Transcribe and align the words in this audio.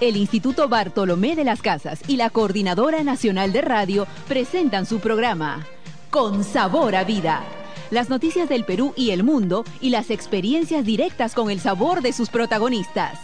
El 0.00 0.16
Instituto 0.16 0.68
Bartolomé 0.68 1.34
de 1.34 1.42
las 1.42 1.60
Casas 1.60 2.00
y 2.06 2.16
la 2.16 2.30
Coordinadora 2.30 3.02
Nacional 3.02 3.52
de 3.52 3.62
Radio 3.62 4.06
presentan 4.28 4.86
su 4.86 5.00
programa 5.00 5.66
Con 6.10 6.44
Sabor 6.44 6.94
a 6.94 7.02
Vida. 7.02 7.42
Las 7.90 8.08
noticias 8.08 8.48
del 8.48 8.64
Perú 8.64 8.92
y 8.94 9.10
el 9.10 9.24
mundo 9.24 9.64
y 9.80 9.90
las 9.90 10.10
experiencias 10.10 10.84
directas 10.84 11.34
con 11.34 11.50
el 11.50 11.58
sabor 11.58 12.00
de 12.00 12.12
sus 12.12 12.28
protagonistas. 12.28 13.18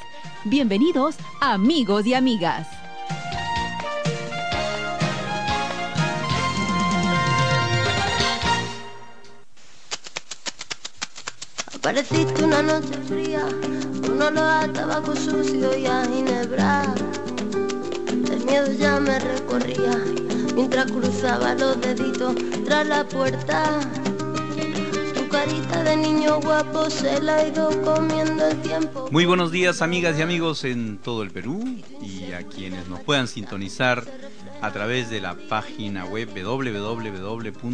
Bienvenidos, 0.44 1.14
amigos 1.40 2.06
y 2.06 2.14
amigas. 2.14 2.66
Apareciste 11.72 12.42
una 12.42 12.62
noche 12.62 12.94
fría, 13.06 13.46
un 14.10 14.22
olor 14.22 14.38
a 14.38 14.72
tabaco 14.72 15.14
sucio 15.16 15.76
y 15.76 15.86
a 15.86 16.04
ginebra. 16.06 16.94
El 18.30 18.44
miedo 18.44 18.72
ya 18.72 19.00
me 19.00 19.18
recorría 19.18 20.02
mientras 20.54 20.90
cruzaba 20.90 21.54
los 21.54 21.80
deditos 21.80 22.34
tras 22.64 22.86
la 22.86 23.04
puerta. 23.06 23.80
Tu 25.14 25.28
carita 25.28 25.82
de 25.82 25.96
niño 25.96 26.40
guapo 26.40 26.88
se 26.90 27.20
la 27.20 27.36
ha 27.36 27.48
ido 27.48 27.70
comiendo 27.82 28.46
el 28.46 28.60
tiempo. 28.62 29.08
Muy 29.10 29.24
buenos 29.26 29.50
días 29.50 29.82
amigas 29.82 30.18
y 30.18 30.22
amigos 30.22 30.64
en 30.64 30.98
todo 30.98 31.22
el 31.22 31.30
Perú 31.30 31.62
y 32.00 32.32
a 32.32 32.42
quienes 32.46 32.88
nos 32.88 33.00
puedan 33.00 33.28
sintonizar 33.28 34.04
a 34.60 34.70
través 34.72 35.10
de 35.10 35.20
la 35.20 35.34
página 35.34 36.04
web 36.06 36.30
www.cnr.org.pe. 36.34 37.64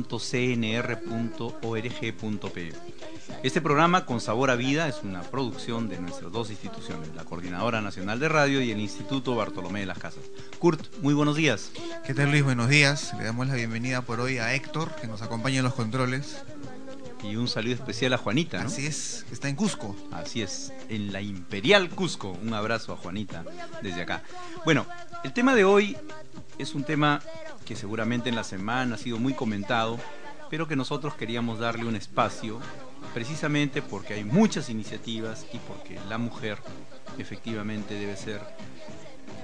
Este 3.43 3.63
programa 3.63 4.05
Con 4.05 4.21
Sabor 4.21 4.51
a 4.51 4.55
Vida 4.55 4.87
es 4.87 5.01
una 5.03 5.23
producción 5.23 5.89
de 5.89 5.99
nuestras 5.99 6.31
dos 6.31 6.51
instituciones, 6.51 7.15
la 7.17 7.25
Coordinadora 7.25 7.81
Nacional 7.81 8.21
de 8.21 8.29
Radio 8.29 8.61
y 8.61 8.71
el 8.71 8.79
Instituto 8.79 9.35
Bartolomé 9.35 9.81
de 9.81 9.87
las 9.87 9.99
Casas. 9.99 10.25
Kurt, 10.59 10.95
muy 11.01 11.15
buenos 11.15 11.37
días. 11.37 11.73
¿Qué 12.05 12.13
tal 12.13 12.31
Luis? 12.31 12.45
Buenos 12.45 12.69
días. 12.69 13.15
Le 13.17 13.25
damos 13.25 13.47
la 13.47 13.55
bienvenida 13.55 14.03
por 14.03 14.21
hoy 14.21 14.37
a 14.37 14.55
Héctor, 14.55 14.95
que 14.97 15.07
nos 15.07 15.23
acompaña 15.23 15.61
en 15.61 15.65
los 15.65 15.73
controles. 15.73 16.43
Y 17.23 17.37
un 17.37 17.49
saludo 17.49 17.73
especial 17.73 18.13
a 18.13 18.19
Juanita, 18.19 18.61
¿no? 18.61 18.67
Así 18.67 18.87
es, 18.87 19.25
está 19.33 19.49
en 19.49 19.57
Cusco. 19.57 19.97
Así 20.13 20.43
es, 20.43 20.71
en 20.91 21.11
la 21.11 21.23
Imperial 21.23 21.89
Cusco. 21.89 22.37
Un 22.43 22.53
abrazo 22.53 22.93
a 22.93 22.99
Juanita 22.99 23.43
desde 23.81 24.03
acá. 24.03 24.23
Bueno, 24.67 24.85
el 25.25 25.33
tema 25.33 25.55
de 25.55 25.65
hoy 25.65 25.97
es 26.59 26.75
un 26.75 26.85
tema 26.85 27.23
que 27.65 27.75
seguramente 27.75 28.29
en 28.29 28.37
la 28.37 28.45
semana 28.45 28.97
ha 28.97 28.99
sido 28.99 29.19
muy 29.19 29.33
comentado, 29.33 29.99
pero 30.51 30.69
que 30.69 30.77
nosotros 30.77 31.15
queríamos 31.15 31.59
darle 31.59 31.87
un 31.87 31.97
espacio 31.97 32.61
precisamente 33.15 33.83
porque 33.83 34.15
hay 34.15 34.25
muchas 34.25 34.71
iniciativas 34.71 35.47
y 35.53 35.59
porque 35.59 35.99
la 36.09 36.19
mujer 36.19 36.59
efectivamente 37.19 37.95
debe 37.95 38.17
ser 38.17 38.41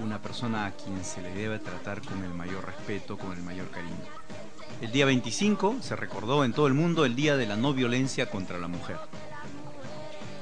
una 0.01 0.21
persona 0.21 0.67
a 0.67 0.73
quien 0.73 1.05
se 1.05 1.23
le 1.23 1.35
debe 1.35 1.59
tratar 1.59 2.03
con 2.03 2.23
el 2.25 2.34
mayor 2.34 2.67
respeto, 2.67 3.17
con 3.17 3.33
el 3.33 3.43
mayor 3.43 3.71
cariño. 3.71 3.95
El 4.81 4.93
día 4.93 5.07
25 5.07 5.77
se 5.81 5.97
recordó 5.97 6.45
en 6.45 6.53
todo 6.53 6.67
el 6.67 6.75
mundo 6.75 7.05
el 7.07 7.17
Día 7.17 7.37
de 7.37 7.47
la 7.47 7.57
No 7.57 7.73
Violencia 7.73 8.29
contra 8.31 8.59
la 8.59 8.69
Mujer. 8.69 8.99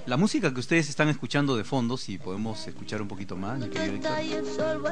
La 0.06 0.16
música 0.16 0.52
que 0.52 0.60
ustedes 0.60 0.88
están 0.90 1.08
escuchando 1.08 1.56
de 1.56 1.64
fondo, 1.64 1.96
si 1.96 2.18
podemos 2.18 2.66
escuchar 2.66 3.00
un 3.00 3.08
poquito 3.08 3.36
más, 3.36 3.58
mi 3.58 3.66
el 3.66 4.46
sol. 4.46 4.82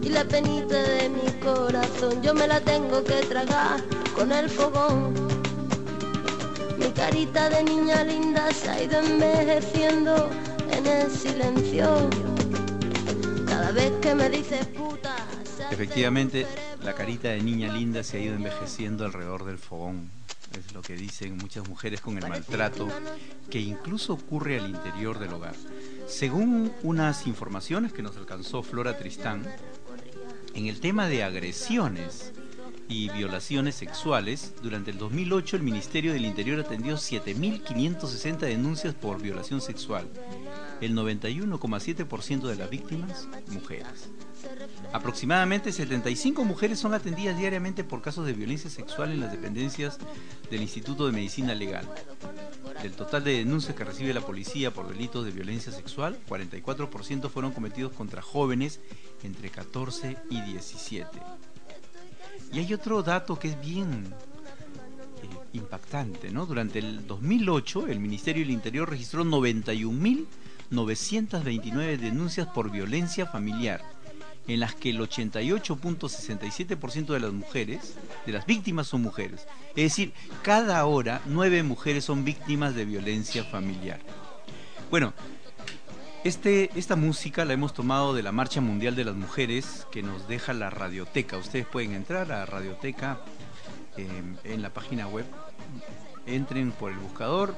Y 0.00 0.08
la 0.08 0.24
penita 0.24 0.82
de 0.82 1.08
mi 1.10 1.32
corazón 1.40 2.22
yo 2.22 2.34
me 2.34 2.46
la 2.46 2.60
tengo 2.60 3.02
que 3.04 3.14
tragar 3.26 3.82
con 4.14 4.32
el 4.32 4.48
fogón. 4.48 5.12
Mi 6.78 6.90
carita 6.92 7.50
de 7.50 7.64
niña 7.64 8.04
linda 8.04 8.50
se 8.52 8.70
ha 8.70 8.82
ido 8.82 8.98
envejeciendo 9.00 10.30
en 10.70 10.86
el 10.86 11.10
silencio. 11.10 12.10
Cada 13.46 13.72
vez 13.72 13.92
que 14.00 14.14
me 14.14 14.30
dices 14.30 14.66
puta. 14.66 15.16
Efectivamente, 15.70 16.46
la 16.82 16.94
carita 16.94 17.28
de 17.28 17.42
niña 17.42 17.72
linda 17.72 18.02
se 18.02 18.18
ha 18.18 18.20
ido 18.20 18.34
envejeciendo 18.34 19.04
alrededor 19.04 19.44
del 19.44 19.58
fogón. 19.58 20.10
Es 20.56 20.72
lo 20.72 20.82
que 20.82 20.94
dicen 20.94 21.36
muchas 21.36 21.68
mujeres 21.68 22.00
con 22.00 22.16
el 22.16 22.28
maltrato 22.28 22.88
que 23.50 23.60
incluso 23.60 24.12
ocurre 24.12 24.60
al 24.60 24.70
interior 24.70 25.18
del 25.18 25.32
hogar. 25.32 25.56
Según 26.06 26.72
unas 26.84 27.26
informaciones 27.26 27.92
que 27.92 28.02
nos 28.02 28.16
alcanzó 28.16 28.62
Flora 28.62 28.96
Tristán, 28.96 29.44
en 30.54 30.66
el 30.66 30.80
tema 30.80 31.08
de 31.08 31.24
agresiones 31.24 32.32
y 32.88 33.08
violaciones 33.10 33.74
sexuales, 33.74 34.54
durante 34.62 34.90
el 34.90 34.98
2008 34.98 35.56
el 35.56 35.62
Ministerio 35.62 36.12
del 36.12 36.24
Interior 36.24 36.60
atendió 36.60 36.96
7.560 36.96 38.38
denuncias 38.38 38.94
por 38.94 39.20
violación 39.20 39.60
sexual. 39.60 40.08
El 40.80 40.94
91,7% 40.94 42.42
de 42.42 42.56
las 42.56 42.70
víctimas, 42.70 43.28
mujeres. 43.48 44.10
Aproximadamente 44.92 45.72
75 45.72 46.44
mujeres 46.44 46.78
son 46.78 46.94
atendidas 46.94 47.38
diariamente 47.38 47.84
por 47.84 48.02
casos 48.02 48.26
de 48.26 48.32
violencia 48.32 48.70
sexual 48.70 49.12
en 49.12 49.20
las 49.20 49.32
dependencias 49.32 49.98
del 50.50 50.62
Instituto 50.62 51.06
de 51.06 51.12
Medicina 51.12 51.54
Legal. 51.54 51.88
Del 52.82 52.92
total 52.92 53.24
de 53.24 53.38
denuncias 53.38 53.74
que 53.74 53.84
recibe 53.84 54.12
la 54.12 54.20
policía 54.20 54.72
por 54.72 54.88
delitos 54.88 55.24
de 55.24 55.30
violencia 55.30 55.72
sexual, 55.72 56.18
44% 56.28 57.30
fueron 57.30 57.52
cometidos 57.52 57.92
contra 57.92 58.20
jóvenes 58.20 58.80
entre 59.22 59.48
14 59.48 60.18
y 60.30 60.42
17. 60.42 61.08
Y 62.52 62.60
hay 62.60 62.72
otro 62.72 63.02
dato 63.02 63.36
que 63.38 63.48
es 63.48 63.60
bien 63.60 64.06
eh, 65.22 65.28
impactante, 65.54 66.30
¿no? 66.30 66.46
Durante 66.46 66.78
el 66.78 67.06
2008, 67.06 67.88
el 67.88 68.00
Ministerio 68.00 68.42
del 68.42 68.52
Interior 68.52 68.88
registró 68.88 69.22
91.929 69.24 71.98
denuncias 71.98 72.46
por 72.48 72.70
violencia 72.70 73.26
familiar, 73.26 73.82
en 74.46 74.60
las 74.60 74.74
que 74.74 74.90
el 74.90 75.00
88.67% 75.00 77.06
de 77.06 77.20
las 77.20 77.32
mujeres, 77.32 77.94
de 78.26 78.32
las 78.32 78.44
víctimas 78.46 78.86
son 78.86 79.00
mujeres. 79.02 79.46
Es 79.70 79.84
decir, 79.84 80.12
cada 80.42 80.84
hora 80.86 81.22
nueve 81.26 81.62
mujeres 81.62 82.04
son 82.04 82.24
víctimas 82.24 82.74
de 82.74 82.84
violencia 82.84 83.44
familiar. 83.44 84.00
Bueno, 84.90 85.14
este, 86.24 86.70
esta 86.74 86.96
música 86.96 87.44
la 87.44 87.52
hemos 87.52 87.74
tomado 87.74 88.14
de 88.14 88.22
la 88.22 88.32
Marcha 88.32 88.62
Mundial 88.62 88.96
de 88.96 89.04
las 89.04 89.14
Mujeres 89.14 89.86
que 89.92 90.02
nos 90.02 90.26
deja 90.26 90.54
la 90.54 90.70
radioteca. 90.70 91.36
Ustedes 91.36 91.66
pueden 91.66 91.92
entrar 91.92 92.32
a 92.32 92.46
radioteca 92.46 93.18
eh, 93.98 94.08
en 94.44 94.62
la 94.62 94.70
página 94.70 95.06
web. 95.06 95.26
Entren 96.26 96.72
por 96.72 96.92
el 96.92 96.98
buscador, 96.98 97.54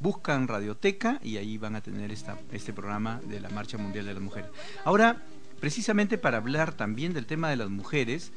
buscan 0.00 0.48
radioteca 0.48 1.20
y 1.22 1.36
ahí 1.36 1.58
van 1.58 1.76
a 1.76 1.82
tener 1.82 2.10
esta, 2.10 2.38
este 2.52 2.72
programa 2.72 3.20
de 3.28 3.38
la 3.38 3.50
Marcha 3.50 3.76
Mundial 3.76 4.06
de 4.06 4.14
las 4.14 4.22
Mujeres. 4.22 4.48
Ahora, 4.86 5.22
precisamente 5.60 6.16
para 6.16 6.38
hablar 6.38 6.72
también 6.72 7.12
del 7.12 7.26
tema 7.26 7.50
de 7.50 7.56
las 7.56 7.68
mujeres, 7.68 8.32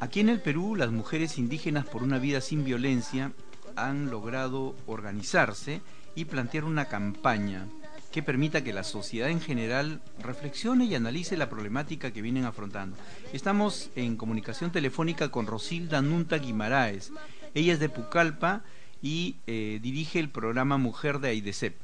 aquí 0.00 0.18
en 0.18 0.28
el 0.28 0.40
Perú 0.40 0.74
las 0.74 0.90
mujeres 0.90 1.38
indígenas 1.38 1.86
por 1.86 2.02
una 2.02 2.18
vida 2.18 2.40
sin 2.40 2.64
violencia 2.64 3.30
han 3.76 4.10
logrado 4.10 4.74
organizarse 4.86 5.82
y 6.16 6.24
plantear 6.24 6.64
una 6.64 6.86
campaña 6.86 7.68
que 8.14 8.22
permita 8.22 8.62
que 8.62 8.72
la 8.72 8.84
sociedad 8.84 9.28
en 9.28 9.40
general 9.40 10.00
reflexione 10.20 10.84
y 10.84 10.94
analice 10.94 11.36
la 11.36 11.50
problemática 11.50 12.12
que 12.12 12.22
vienen 12.22 12.44
afrontando. 12.44 12.96
Estamos 13.32 13.90
en 13.96 14.14
comunicación 14.16 14.70
telefónica 14.70 15.32
con 15.32 15.48
Rosilda 15.48 16.00
Nunta 16.00 16.36
Guimaraes. 16.38 17.10
Ella 17.54 17.72
es 17.72 17.80
de 17.80 17.88
Pucallpa 17.88 18.62
y 19.02 19.34
eh, 19.48 19.80
dirige 19.82 20.20
el 20.20 20.28
programa 20.28 20.78
Mujer 20.78 21.18
de 21.18 21.30
Aidecep. 21.30 21.76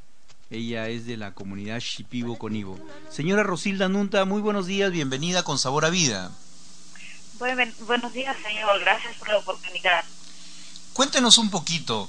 Ella 0.50 0.86
es 0.88 1.04
de 1.04 1.16
la 1.16 1.34
comunidad 1.34 1.80
Shipibo 1.80 2.38
Conibo. 2.38 2.78
Señora 3.10 3.42
Rosilda 3.42 3.88
Nunta, 3.88 4.24
muy 4.24 4.40
buenos 4.40 4.68
días, 4.68 4.92
bienvenida 4.92 5.42
con 5.42 5.58
Sabor 5.58 5.84
a 5.84 5.90
Vida. 5.90 6.30
Buen- 7.40 7.74
buenos 7.88 8.12
días, 8.12 8.36
señor. 8.46 8.78
Gracias 8.78 9.16
por 9.16 9.30
la 9.30 9.38
oportunidad. 9.38 10.04
Cuéntenos 10.92 11.38
un 11.38 11.50
poquito, 11.50 12.08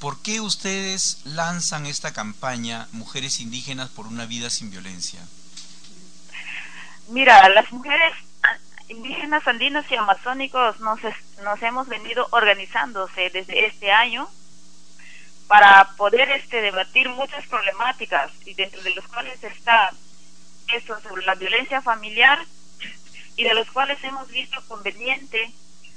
¿por 0.00 0.22
qué 0.22 0.40
ustedes 0.40 1.20
lanzan 1.24 1.86
esta 1.86 2.12
campaña 2.12 2.88
Mujeres 2.92 3.38
Indígenas 3.38 3.90
por 3.90 4.06
una 4.06 4.26
vida 4.26 4.50
sin 4.50 4.70
violencia? 4.70 5.20
Mira, 7.08 7.48
las 7.50 7.70
mujeres 7.70 8.14
indígenas 8.88 9.46
andinos 9.46 9.84
y 9.90 9.94
amazónicos 9.94 10.80
nos, 10.80 11.00
nos 11.44 11.62
hemos 11.62 11.86
venido 11.86 12.26
organizándose 12.30 13.30
desde 13.30 13.66
este 13.66 13.92
año 13.92 14.28
para 15.46 15.90
poder 15.96 16.30
este 16.30 16.60
debatir 16.60 17.08
muchas 17.08 17.46
problemáticas 17.46 18.30
y 18.46 18.54
dentro 18.54 18.82
de 18.82 18.94
los 18.94 19.06
cuales 19.08 19.42
está 19.44 19.90
eso 20.72 21.00
sobre 21.00 21.24
la 21.24 21.34
violencia 21.34 21.82
familiar 21.82 22.38
y 23.36 23.44
de 23.44 23.54
los 23.54 23.70
cuales 23.70 24.02
hemos 24.02 24.28
visto 24.28 24.60
conveniente 24.66 25.52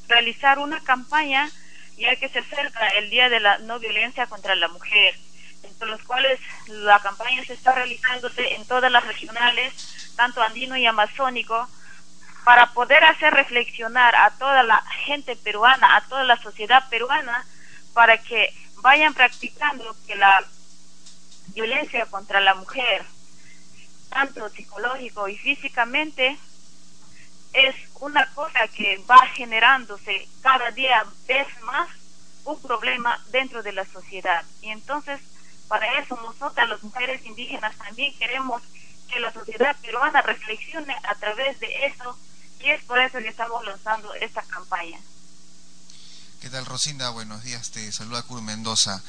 realizar 0.07 0.59
una 0.59 0.79
campaña 0.81 1.49
ya 1.97 2.15
que 2.15 2.29
se 2.29 2.39
acerca 2.39 2.87
el 2.89 3.09
Día 3.09 3.29
de 3.29 3.39
la 3.39 3.57
No 3.59 3.79
Violencia 3.79 4.27
contra 4.27 4.55
la 4.55 4.67
Mujer, 4.67 5.15
entre 5.63 5.87
los 5.87 6.01
cuales 6.03 6.39
la 6.67 6.99
campaña 6.99 7.43
se 7.45 7.53
está 7.53 7.73
realizándose 7.73 8.55
en 8.55 8.65
todas 8.65 8.91
las 8.91 9.05
regionales, 9.05 10.13
tanto 10.15 10.41
andino 10.41 10.77
y 10.77 10.85
amazónico, 10.85 11.67
para 12.43 12.73
poder 12.73 13.03
hacer 13.05 13.33
reflexionar 13.33 14.15
a 14.15 14.31
toda 14.37 14.63
la 14.63 14.81
gente 15.05 15.35
peruana, 15.35 15.95
a 15.95 16.01
toda 16.07 16.23
la 16.23 16.37
sociedad 16.37 16.89
peruana, 16.89 17.45
para 17.93 18.17
que 18.17 18.53
vayan 18.81 19.13
practicando 19.13 19.95
que 20.05 20.15
la 20.15 20.43
violencia 21.53 22.05
contra 22.07 22.41
la 22.41 22.55
mujer, 22.55 23.05
tanto 24.09 24.49
psicológico 24.49 25.27
y 25.27 25.37
físicamente, 25.37 26.37
es 27.53 27.75
una 27.99 28.25
cosa 28.33 28.67
que 28.67 28.97
va 29.09 29.25
generándose 29.27 30.27
cada 30.41 30.71
día 30.71 31.05
vez 31.27 31.47
más 31.63 31.89
un 32.45 32.61
problema 32.61 33.23
dentro 33.31 33.63
de 33.63 33.71
la 33.71 33.85
sociedad. 33.85 34.43
Y 34.61 34.69
entonces, 34.69 35.21
para 35.67 35.99
eso 35.99 36.15
nosotras, 36.15 36.67
las 36.67 36.83
mujeres 36.83 37.25
indígenas, 37.25 37.75
también 37.77 38.17
queremos 38.17 38.61
que 39.07 39.19
la 39.19 39.31
sociedad 39.31 39.75
peruana 39.81 40.21
reflexione 40.21 40.95
a 41.03 41.15
través 41.15 41.59
de 41.59 41.85
eso 41.85 42.17
y 42.59 42.69
es 42.69 42.83
por 42.83 42.99
eso 42.99 43.19
que 43.19 43.27
estamos 43.27 43.63
lanzando 43.65 44.13
esta 44.15 44.41
campaña. 44.43 44.99
¿Qué 46.41 46.49
tal, 46.49 46.65
Rosinda? 46.65 47.09
Buenos 47.11 47.43
días, 47.43 47.71
te 47.71 47.91
saluda 47.91 48.23
Cur 48.23 48.41
Mendoza. 48.41 49.01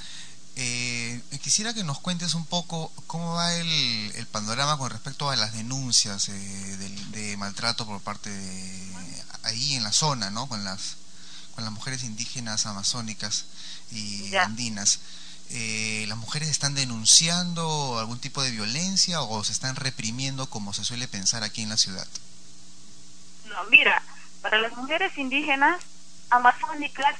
Eh, 0.56 1.21
quisiera 1.43 1.75
que 1.75 1.83
nos 1.83 1.99
cuentes 1.99 2.35
un 2.35 2.47
poco 2.47 2.93
cómo 3.09 3.35
va 3.35 3.55
el, 3.55 4.12
el 4.15 4.27
panorama 4.27 4.79
con 4.79 4.91
respecto 4.91 5.29
a 5.29 5.37
las 5.37 5.53
denuncias 5.53 6.29
eh, 6.29 6.33
de, 7.11 7.37
maltrato 7.37 7.87
por 7.87 8.01
parte 8.01 8.31
de 8.31 9.23
ahí 9.43 9.75
en 9.75 9.83
la 9.83 9.93
zona, 9.93 10.31
¿no? 10.31 10.47
Con 10.47 10.65
las 10.65 10.97
con 11.55 11.65
las 11.65 11.73
mujeres 11.73 12.03
indígenas 12.03 12.67
amazónicas 12.67 13.47
y 13.93 14.35
andinas. 14.37 15.01
Eh, 15.51 16.05
¿Las 16.09 16.19
mujeres 16.19 16.49
están 16.49 16.75
denunciando 16.75 17.99
algún 17.99 18.19
tipo 18.19 18.43
de 18.43 18.51
violencia 18.51 19.23
o 19.23 19.45
se 19.45 19.53
están 19.53 19.77
reprimiendo 19.77 20.49
como 20.51 20.73
se 20.73 20.85
suele 20.85 21.06
pensar 21.06 21.45
aquí 21.45 21.62
en 21.62 21.69
la 21.69 21.77
ciudad? 21.77 22.09
No, 23.47 23.62
mira, 23.71 24.03
para 24.43 24.59
las 24.59 24.77
mujeres 24.77 25.17
indígenas 25.17 25.81
amazónicas 26.31 27.15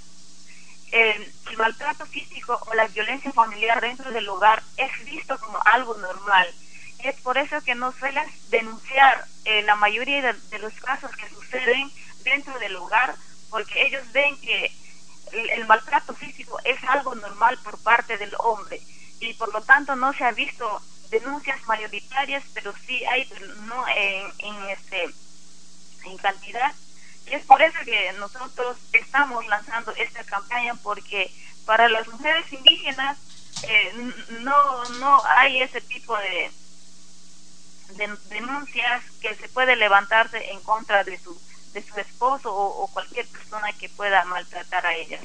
el 0.93 1.33
maltrato 1.57 2.07
físico 2.07 2.61
o 2.67 2.75
la 2.75 2.87
violencia 2.89 3.33
familiar 3.33 3.81
dentro 3.81 4.11
del 4.11 4.29
hogar 4.29 4.63
es 4.77 5.05
visto 5.05 5.39
como 5.39 5.59
algo 5.65 5.97
normal. 5.97 6.47
Es 7.03 7.21
por 7.21 7.37
eso 7.37 7.61
que 7.63 7.75
no 7.75 7.93
suelen 7.93 8.25
denunciar 8.49 9.27
eh, 9.45 9.63
la 9.63 9.77
mayoría 9.77 10.33
de, 10.33 10.59
los 10.59 10.73
casos 10.75 11.11
que 11.17 11.29
suceden 11.29 11.91
dentro 12.23 12.59
del 12.59 12.77
hogar, 12.77 13.15
porque 13.51 13.87
ellos 13.87 14.03
ven 14.13 14.41
que 14.41 14.73
el, 15.33 15.67
maltrato 15.67 16.15
físico 16.15 16.59
es 16.65 16.83
algo 16.85 17.15
normal 17.15 17.59
por 17.63 17.79
parte 17.83 18.17
del 18.17 18.33
hombre 18.39 18.81
y 19.21 19.35
por 19.35 19.53
lo 19.53 19.61
tanto 19.63 19.97
no 19.97 20.13
se 20.13 20.25
ha 20.25 20.33
visto 20.33 20.81
denuncias 21.11 21.63
mayoritarias, 21.67 22.43
pero 22.55 22.73
sí 22.87 23.05
hay, 23.05 23.29
no 23.67 23.87
en, 23.89 24.33
en 24.39 24.71
este 24.71 25.11
en 26.05 26.17
cantidad 26.19 26.73
y 27.27 27.35
es 27.35 27.45
por 27.45 27.63
eso 27.63 27.79
que 27.85 28.13
nosotros 28.15 28.77
estamos 28.93 29.47
lanzando 29.47 29.93
esta 29.97 30.25
campaña 30.25 30.75
porque 30.83 31.33
para 31.65 31.89
las 31.89 32.07
mujeres 32.09 32.53
indígenas 32.53 33.19
eh, 33.63 34.13
no 34.41 34.85
no 35.01 35.23
hay 35.25 35.63
ese 35.63 35.81
tipo 35.81 36.17
de, 36.19 36.51
denuncias 38.29 39.03
que 39.21 39.35
se 39.35 39.49
puede 39.49 39.77
levantarse 39.77 40.51
en 40.51 40.61
contra 40.61 41.05
de 41.05 41.19
su 41.19 41.41
de 41.73 41.83
su 41.83 41.99
esposo 41.99 42.55
o, 42.55 42.87
cualquier 42.89 43.27
persona 43.27 43.73
que 43.73 43.89
pueda 43.89 44.25
maltratar 44.27 44.87
a 44.87 44.95
ellas. 44.95 45.21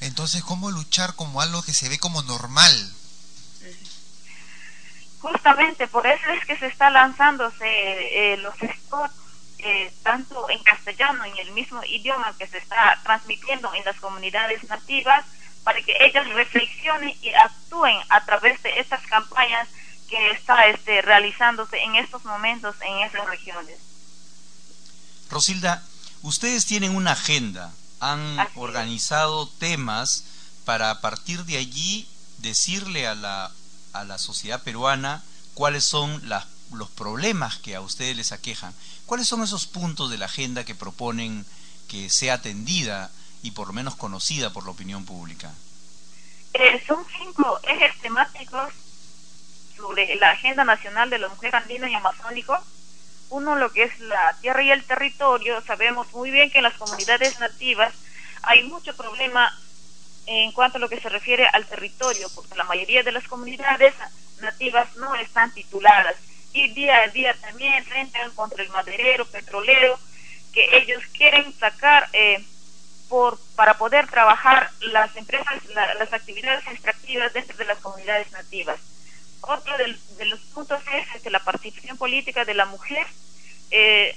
Entonces, 0.00 0.44
¿cómo 0.44 0.70
luchar 0.70 1.16
como 1.16 1.40
algo 1.40 1.60
que 1.64 1.74
se 1.74 1.88
ve 1.88 1.98
como 1.98 2.22
normal? 2.22 2.92
Justamente 5.20 5.88
por 5.88 6.06
eso 6.06 6.30
es 6.30 6.46
que 6.46 6.56
se 6.56 6.66
está 6.66 6.90
lanzándose 6.90 7.64
eh, 7.64 8.36
los 8.36 8.54
spots 8.54 9.27
eh, 9.58 9.92
tanto 10.02 10.48
en 10.50 10.62
castellano, 10.62 11.24
en 11.24 11.36
el 11.38 11.50
mismo 11.52 11.82
idioma 11.84 12.34
que 12.38 12.46
se 12.46 12.58
está 12.58 13.00
transmitiendo 13.02 13.72
en 13.74 13.84
las 13.84 13.96
comunidades 13.96 14.62
nativas, 14.64 15.24
para 15.64 15.82
que 15.82 15.94
ellas 16.00 16.26
reflexionen 16.28 17.14
y 17.20 17.30
actúen 17.30 17.98
a 18.08 18.24
través 18.24 18.62
de 18.62 18.78
estas 18.78 19.02
campañas 19.06 19.68
que 20.08 20.30
está 20.30 20.66
este, 20.68 21.02
realizándose 21.02 21.76
en 21.82 21.96
estos 21.96 22.24
momentos 22.24 22.74
en 22.80 23.00
esas 23.00 23.26
regiones. 23.26 23.76
Rosilda, 25.30 25.82
ustedes 26.22 26.64
tienen 26.64 26.96
una 26.96 27.12
agenda, 27.12 27.72
han 28.00 28.38
organizado 28.54 29.48
temas 29.58 30.24
para 30.64 30.90
a 30.90 31.00
partir 31.00 31.44
de 31.44 31.58
allí 31.58 32.08
decirle 32.38 33.06
a 33.06 33.14
la, 33.14 33.50
a 33.92 34.04
la 34.04 34.18
sociedad 34.18 34.62
peruana 34.62 35.22
cuáles 35.54 35.84
son 35.84 36.26
las, 36.28 36.46
los 36.72 36.88
problemas 36.90 37.58
que 37.58 37.74
a 37.74 37.80
ustedes 37.80 38.16
les 38.16 38.32
aquejan. 38.32 38.74
¿Cuáles 39.06 39.28
son 39.28 39.42
esos 39.42 39.66
puntos 39.66 40.10
de 40.10 40.18
la 40.18 40.26
agenda 40.26 40.64
que 40.64 40.74
proponen 40.74 41.46
que 41.88 42.10
sea 42.10 42.34
atendida 42.34 43.10
y 43.42 43.52
por 43.52 43.68
lo 43.68 43.72
menos 43.72 43.96
conocida 43.96 44.52
por 44.52 44.64
la 44.64 44.70
opinión 44.70 45.04
pública? 45.04 45.52
Eh, 46.54 46.82
son 46.86 47.04
cinco 47.18 47.60
ejes 47.62 47.98
temáticos 48.00 48.72
sobre 49.76 50.16
la 50.16 50.30
Agenda 50.30 50.64
Nacional 50.64 51.08
de 51.08 51.18
la 51.18 51.28
Mujer 51.28 51.54
Andina 51.54 51.88
y 51.88 51.94
Amazónico. 51.94 52.58
Uno, 53.30 53.56
lo 53.56 53.70
que 53.70 53.84
es 53.84 53.98
la 54.00 54.36
tierra 54.40 54.62
y 54.62 54.70
el 54.70 54.84
territorio. 54.84 55.62
Sabemos 55.62 56.12
muy 56.12 56.30
bien 56.30 56.50
que 56.50 56.58
en 56.58 56.64
las 56.64 56.74
comunidades 56.74 57.38
nativas 57.38 57.94
hay 58.42 58.64
mucho 58.64 58.96
problema 58.96 59.52
en 60.26 60.52
cuanto 60.52 60.76
a 60.78 60.80
lo 60.80 60.88
que 60.88 61.00
se 61.00 61.08
refiere 61.08 61.46
al 61.46 61.66
territorio, 61.66 62.28
porque 62.34 62.54
la 62.54 62.64
mayoría 62.64 63.02
de 63.02 63.12
las 63.12 63.26
comunidades 63.28 63.94
nativas 64.40 64.94
no 64.96 65.14
están 65.14 65.52
tituladas 65.52 66.16
y 66.52 66.68
día 66.72 67.02
a 67.02 67.08
día 67.08 67.34
también 67.40 67.74
enfrentan 67.74 68.30
contra 68.34 68.62
el 68.62 68.70
maderero, 68.70 69.26
petrolero, 69.26 69.98
que 70.52 70.76
ellos 70.78 71.02
quieren 71.12 71.52
sacar 71.58 72.08
eh, 72.12 72.42
por 73.08 73.38
para 73.54 73.78
poder 73.78 74.06
trabajar 74.08 74.70
las 74.80 75.14
empresas, 75.16 75.62
las 75.74 76.12
actividades 76.12 76.66
extractivas 76.66 77.32
dentro 77.32 77.56
de 77.56 77.64
las 77.64 77.78
comunidades 77.78 78.30
nativas. 78.32 78.78
Otro 79.40 79.76
de, 79.78 80.24
los 80.26 80.40
puntos 80.52 80.80
es 80.92 81.14
este, 81.14 81.30
la 81.30 81.44
participación 81.44 81.96
política 81.96 82.44
de 82.44 82.54
la 82.54 82.66
mujer. 82.66 83.06
Eh, 83.70 84.16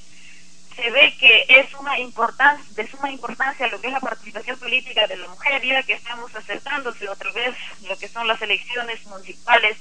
se 0.75 0.89
ve 0.89 1.15
que 1.19 1.45
es 1.47 1.73
una 1.75 1.99
importancia, 1.99 2.65
de 2.75 2.89
suma 2.89 3.11
importancia 3.11 3.67
lo 3.67 3.79
que 3.79 3.87
es 3.87 3.93
la 3.93 3.99
participación 3.99 4.57
política 4.57 5.05
de 5.05 5.17
la 5.17 5.27
mujer, 5.27 5.61
ya 5.63 5.83
que 5.83 5.93
estamos 5.93 6.33
acercándose 6.33 7.07
otra 7.09 7.31
vez 7.33 7.55
lo 7.87 7.97
que 7.97 8.07
son 8.07 8.27
las 8.27 8.41
elecciones 8.41 9.05
municipales, 9.05 9.77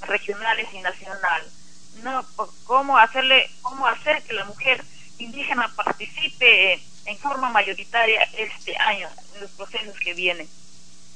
regionales 0.00 0.68
y 0.72 0.80
nacionales 0.80 1.57
no 2.02 2.24
cómo 2.64 2.98
hacerle 2.98 3.50
cómo 3.62 3.86
hacer 3.86 4.22
que 4.22 4.32
la 4.32 4.44
mujer 4.44 4.84
indígena 5.18 5.72
participe 5.74 6.80
en 7.06 7.18
forma 7.18 7.50
mayoritaria 7.50 8.22
este 8.36 8.76
año 8.76 9.08
en 9.34 9.40
los 9.40 9.50
procesos 9.52 9.98
que 9.98 10.14
vienen 10.14 10.48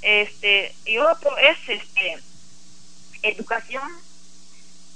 este 0.01 0.75
y 0.85 0.99
otro 0.99 1.37
es 1.39 1.57
este 1.69 2.19
educación 3.23 3.89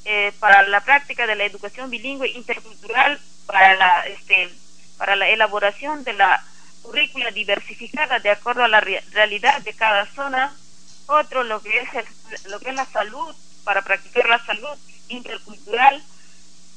eh, 0.05 0.33
para 0.41 0.63
la 0.69 0.81
práctica 0.81 1.27
de 1.27 1.37
la 1.37 1.45
educación 1.45 1.91
bilingüe 1.91 2.29
intercultural 2.29 3.21
para 3.47 3.75
la 3.77 4.07
este 4.07 4.51
para 4.97 5.17
la 5.17 5.29
elaboración 5.29 6.05
de 6.05 6.13
la 6.13 6.43
currícula 6.83 7.31
diversificada 7.31 8.21
de 8.21 8.31
acuerdo 8.31 8.65
a 8.65 8.69
la 8.69 8.81
realidad 8.81 9.61
de 9.63 9.75
cada 9.75 10.07
zona. 10.07 10.55
Otro 11.07 11.45
lo 11.45 11.61
que 11.61 11.79
es 11.79 12.47
lo 12.47 12.59
que 12.61 12.71
es 12.71 12.75
la 12.75 12.87
salud 12.87 13.35
para 13.65 13.83
practicar 13.83 14.29
la 14.29 14.45
salud 14.45 14.77
intercultural 15.09 16.03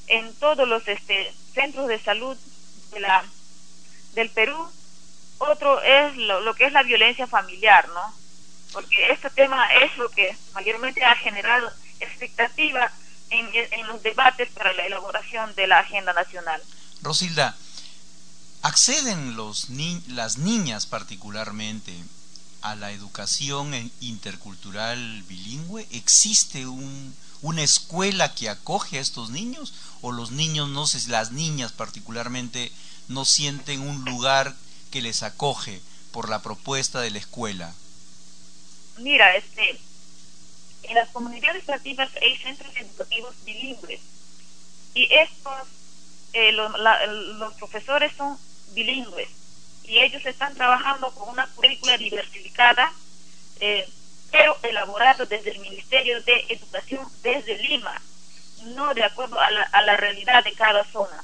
en 0.07 0.33
todos 0.35 0.67
los 0.67 0.87
este, 0.87 1.33
centros 1.53 1.87
de 1.87 1.99
salud 1.99 2.37
de 2.91 2.99
la, 2.99 3.23
del 4.13 4.29
Perú. 4.29 4.67
Otro 5.37 5.81
es 5.81 6.17
lo, 6.17 6.53
que 6.55 6.65
es 6.65 6.73
la 6.73 6.83
violencia 6.83 7.27
familiar, 7.27 7.87
¿no? 7.89 8.13
Porque 8.73 9.11
este 9.11 9.29
tema 9.29 9.67
es 9.75 9.97
lo 9.97 10.09
que 10.09 10.35
mayormente 10.53 11.03
ha 11.03 11.15
generado 11.15 11.71
expectativa 11.99 12.91
en, 13.29 13.47
en 13.53 13.87
los 13.87 14.01
debates 14.03 14.49
para 14.49 14.73
la 14.73 14.85
elaboración 14.85 15.53
de 15.55 15.67
la 15.67 15.79
agenda 15.79 16.13
nacional. 16.13 16.61
Rosilda, 17.01 17.55
¿acceden 18.61 19.35
los 19.37 19.69
ni 19.69 20.01
las 20.07 20.37
niñas 20.37 20.85
particularmente 20.85 21.93
a 22.61 22.75
la 22.75 22.91
educación 22.91 23.73
intercultural 24.01 25.23
bilingüe? 25.23 25.87
¿Existe 25.91 26.67
un, 26.67 27.15
una 27.41 27.63
escuela 27.63 28.33
que 28.35 28.49
acoge 28.49 28.97
a 28.97 29.01
estos 29.01 29.29
niños 29.29 29.73
o 30.01 30.11
los 30.11 30.31
niños 30.31 30.69
no 30.69 30.87
sé 30.87 31.09
las 31.09 31.31
niñas 31.31 31.71
particularmente 31.71 32.71
no 33.07 33.25
sienten 33.25 33.81
un 33.81 34.03
lugar 34.05 34.55
que 34.91 35.01
les 35.01 35.23
acoge 35.23 35.81
por 36.11 36.29
la 36.29 36.41
propuesta 36.41 36.99
de 36.99 37.11
la 37.11 37.19
escuela 37.19 37.73
mira 38.97 39.35
este 39.35 39.79
en 40.83 40.95
las 40.95 41.09
comunidades 41.09 41.67
nativas 41.67 42.09
hay 42.21 42.37
centros 42.37 42.75
educativos 42.75 43.35
bilingües 43.45 44.01
y 44.93 45.07
estos 45.13 45.67
eh, 46.33 46.51
los 46.51 47.53
profesores 47.55 48.11
son 48.15 48.37
bilingües 48.73 49.29
y 49.83 49.99
ellos 49.99 50.25
están 50.25 50.53
trabajando 50.55 51.11
con 51.11 51.29
una 51.29 51.47
currícula 51.47 51.97
diversificada 51.97 52.93
eh, 53.59 53.89
pero 54.31 54.57
elaborado 54.63 55.25
desde 55.25 55.51
el 55.51 55.59
Ministerio 55.59 56.21
de 56.23 56.45
Educación 56.49 57.07
desde 57.21 57.57
Lima, 57.57 58.01
no 58.75 58.93
de 58.93 59.03
acuerdo 59.03 59.39
a 59.39 59.49
la, 59.51 59.63
a 59.63 59.81
la 59.83 59.97
realidad 59.97 60.43
de 60.43 60.53
cada 60.53 60.83
zona. 60.85 61.23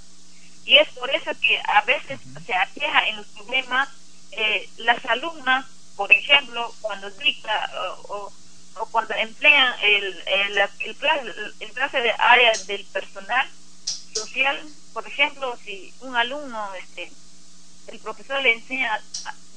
Y 0.66 0.78
es 0.78 0.90
por 0.90 1.10
eso 1.12 1.32
que 1.42 1.62
a 1.64 1.82
veces 1.82 2.20
se 2.46 2.54
aqueja 2.54 3.08
en 3.08 3.18
los 3.18 3.28
problemas 3.28 3.90
eh, 4.32 4.68
las 4.78 5.04
alumnas, 5.06 5.66
por 5.96 6.12
ejemplo, 6.12 6.74
cuando 6.82 7.10
dicta 7.12 7.72
o, 8.10 8.32
o 8.78 8.86
cuando 8.88 9.14
emplean 9.14 9.74
el, 9.82 10.24
el, 10.26 10.58
el, 10.80 10.96
clase 11.74 12.02
de 12.02 12.12
área 12.18 12.52
del 12.68 12.84
personal 12.86 13.48
social, 14.14 14.62
por 14.94 15.08
ejemplo, 15.08 15.58
si 15.64 15.94
un 16.02 16.16
alumno, 16.16 16.74
este, 16.76 17.12
el 17.88 18.00
profesor 18.00 18.42
le 18.42 18.54
enseña 18.54 19.02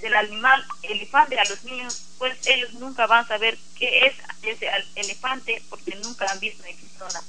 del 0.01 0.15
animal 0.15 0.65
elefante 0.83 1.39
a 1.39 1.45
los 1.45 1.65
niños, 1.65 2.09
pues 2.19 2.37
ellos 2.47 2.75
nunca 2.75 3.07
van 3.07 3.25
a 3.25 3.29
saber 3.29 3.59
qué 3.77 4.07
es 4.07 4.15
ese 4.43 4.69
elefante 4.95 5.63
porque 5.69 5.97
nunca 5.97 6.27
han 6.31 6.41
visto 6.41 6.65
en 6.65 6.77
persona. 6.77 7.21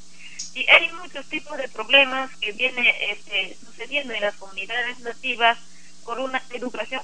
Y 0.53 0.67
hay 0.69 0.91
muchos 0.93 1.25
tipos 1.27 1.57
de 1.57 1.67
problemas 1.67 2.35
que 2.37 2.51
vienen 2.51 2.85
este, 3.01 3.57
sucediendo 3.65 4.13
en 4.13 4.21
las 4.21 4.35
comunidades 4.35 4.99
nativas 4.99 5.57
por 6.03 6.19
una 6.19 6.41
educación 6.51 7.01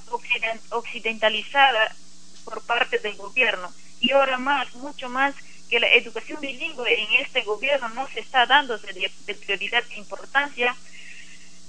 occidentalizada 0.70 1.94
por 2.44 2.62
parte 2.62 2.98
del 2.98 3.16
gobierno. 3.16 3.72
Y 4.00 4.12
ahora 4.12 4.38
más, 4.38 4.74
mucho 4.74 5.08
más, 5.08 5.34
que 5.68 5.80
la 5.80 5.92
educación 5.92 6.40
bilingüe 6.40 7.02
en 7.02 7.24
este 7.24 7.42
gobierno 7.42 7.88
no 7.90 8.06
se 8.08 8.20
está 8.20 8.46
dando 8.46 8.78
de, 8.78 9.10
de 9.26 9.34
prioridad 9.34 9.82
e 9.90 9.98
importancia 9.98 10.76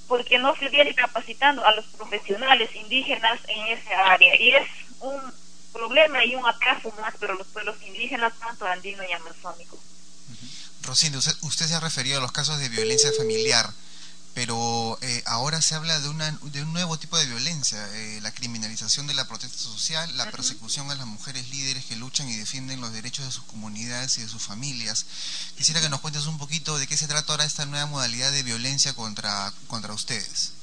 porque 0.07 0.39
no 0.39 0.55
se 0.55 0.69
viene 0.69 0.93
capacitando 0.95 1.65
a 1.65 1.75
los 1.75 1.85
profesionales 1.87 2.69
indígenas 2.75 3.39
en 3.47 3.77
esa 3.77 4.11
área. 4.11 4.41
Y 4.41 4.51
es 4.51 4.67
un 4.99 5.19
problema 5.73 6.23
y 6.25 6.35
un 6.35 6.45
atraso 6.45 6.93
más 6.99 7.15
para 7.17 7.35
los 7.35 7.47
pueblos 7.47 7.75
indígenas, 7.85 8.33
tanto 8.39 8.65
andino 8.65 9.03
y 9.03 9.11
amazónico. 9.11 9.77
Rosinda, 10.83 11.17
usted, 11.19 11.65
se 11.65 11.73
ha 11.73 11.79
referido 11.79 12.19
a 12.19 12.21
los 12.21 12.31
casos 12.31 12.59
de 12.59 12.69
violencia 12.69 13.11
familiar, 13.17 13.69
pero 14.37 14.99
eh, 15.01 15.23
ahora 15.25 15.63
se 15.63 15.73
habla 15.73 15.99
de, 15.99 16.09
una, 16.09 16.29
de 16.43 16.61
un 16.61 16.71
nuevo 16.71 16.99
tipo 16.99 17.17
de 17.17 17.25
violencia, 17.25 17.79
eh, 17.95 18.19
la 18.21 18.31
criminalización 18.31 19.07
de 19.07 19.15
la 19.15 19.27
protesta 19.27 19.57
social, 19.57 20.15
la 20.15 20.29
persecución 20.29 20.91
a 20.91 20.95
las 20.95 21.07
mujeres 21.07 21.49
líderes 21.49 21.85
que 21.85 21.95
luchan 21.95 22.29
y 22.29 22.37
defienden 22.37 22.79
los 22.79 22.93
derechos 22.93 23.25
de 23.25 23.31
sus 23.31 23.45
comunidades 23.45 24.15
y 24.19 24.21
de 24.21 24.27
sus 24.27 24.45
familias. 24.45 25.07
Quisiera 25.57 25.81
que 25.81 25.89
nos 25.89 26.01
cuentes 26.01 26.27
un 26.27 26.37
poquito 26.37 26.77
de 26.77 26.85
qué 26.85 26.95
se 26.95 27.07
trata 27.07 27.31
ahora 27.31 27.45
esta 27.45 27.65
nueva 27.65 27.87
modalidad 27.87 28.31
de 28.31 28.43
violencia 28.43 28.93
contra, 28.93 29.51
contra 29.65 29.91
ustedes. 29.93 30.53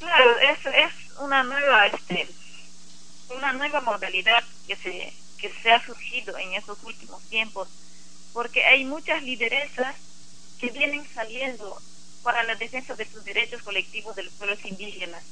Claro, 0.00 0.36
es, 0.40 0.58
es 0.66 1.18
una 1.20 1.44
nueva 1.44 1.86
este, 1.86 2.28
una 3.36 3.52
nueva 3.52 3.82
modalidad 3.82 4.42
que 4.66 4.74
se, 4.74 5.14
que 5.38 5.54
se 5.62 5.70
ha 5.70 5.80
surgido 5.86 6.36
en 6.38 6.54
estos 6.54 6.78
últimos 6.82 7.22
tiempos 7.28 7.68
porque 8.32 8.64
hay 8.64 8.84
muchas 8.84 9.22
lideresas 9.22 9.94
que 10.58 10.70
vienen 10.70 11.06
saliendo 11.14 11.80
para 12.26 12.42
la 12.42 12.56
defensa 12.56 12.96
de 12.96 13.04
sus 13.04 13.24
derechos 13.24 13.62
colectivos 13.62 14.16
de 14.16 14.24
los 14.24 14.32
pueblos 14.32 14.58
indígenas. 14.64 15.22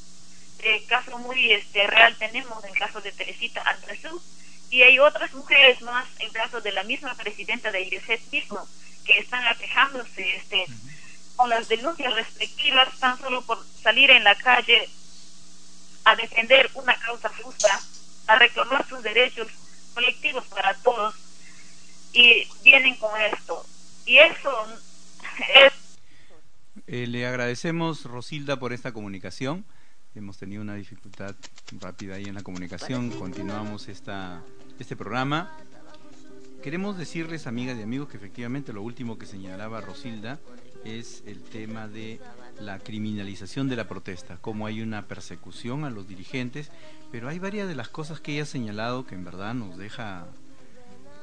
El 0.61 0.87
caso 0.87 1.19
muy 1.19 1.51
este, 1.51 1.85
real 1.89 2.15
tenemos 2.21 2.65
el 2.65 2.79
caso 2.79 3.01
de 3.01 3.11
Teresita 3.11 3.63
Andresú 3.63 4.23
y 4.71 4.83
hay 4.83 5.01
otras 5.01 5.35
mujeres 5.35 5.83
más, 5.83 6.07
en 6.21 6.31
caso 6.31 6.61
de 6.61 6.71
la 6.71 6.85
misma 6.85 7.17
presidenta 7.17 7.73
de 7.73 7.81
IRESET 7.81 8.21
mismo, 8.31 8.65
que 9.05 9.19
están 9.19 9.45
aquejándose 9.45 10.37
este, 10.37 10.67
con 11.35 11.51
las 11.51 11.67
denuncias 11.67 12.15
respectivas 12.15 12.97
tan 13.01 13.19
solo 13.19 13.43
por 13.43 13.59
salir 13.83 14.13
en 14.13 14.23
la 14.23 14.37
calle 14.37 14.89
a 16.05 16.15
defender 16.15 16.71
una 16.75 16.97
causa 17.01 17.29
justa, 17.43 17.81
a 18.29 18.37
reclamar 18.37 18.89
sus 18.89 19.03
derechos 19.03 19.49
colectivos 19.95 20.45
para 20.47 20.75
todos 20.75 21.17
y 22.13 22.49
vienen 22.63 22.95
con 22.99 23.21
esto. 23.21 23.67
Y 24.07 24.19
eso 24.19 24.69
es... 25.57 25.84
Eh, 26.97 27.09
le 27.09 27.27
agradecemos, 27.27 28.05
Rosilda, 28.05 28.61
por 28.61 28.73
esta 28.73 28.93
comunicación. 28.93 29.65
Hemos 30.15 30.39
tenido 30.39 30.63
una 30.63 30.77
dificultad 30.77 31.35
rápida 31.81 32.15
ahí 32.15 32.27
en 32.27 32.37
la 32.37 32.45
comunicación. 32.45 33.11
Continuamos 33.11 33.89
esta, 33.89 34.45
este 34.79 34.95
programa. 34.95 35.57
Queremos 36.63 36.97
decirles, 36.97 37.49
amigas 37.49 37.77
y 37.81 37.83
amigos, 37.83 38.09
que 38.09 38.17
efectivamente 38.17 38.73
lo 38.73 38.81
último 38.83 39.19
que 39.19 39.27
señalaba 39.27 39.81
Rosilda 39.81 40.39
es 40.85 41.25
el 41.27 41.43
tema 41.43 41.89
de 41.89 42.21
la 42.61 42.79
criminalización 42.79 43.69
de 43.69 43.75
la 43.75 43.89
protesta, 43.89 44.39
cómo 44.41 44.69
hay 44.69 44.81
una 44.81 45.09
persecución 45.09 45.85
a 45.85 45.91
los 45.91 46.07
dirigentes, 46.07 46.71
pero 47.11 47.29
hay 47.29 47.41
varias 47.41 47.67
de 47.67 47.75
las 47.75 47.89
cosas 47.89 48.21
que 48.21 48.35
ella 48.35 48.45
ha 48.45 48.47
señalado 48.47 49.05
que 49.05 49.17
en 49.17 49.25
verdad 49.25 49.53
nos 49.53 49.77
deja 49.77 50.29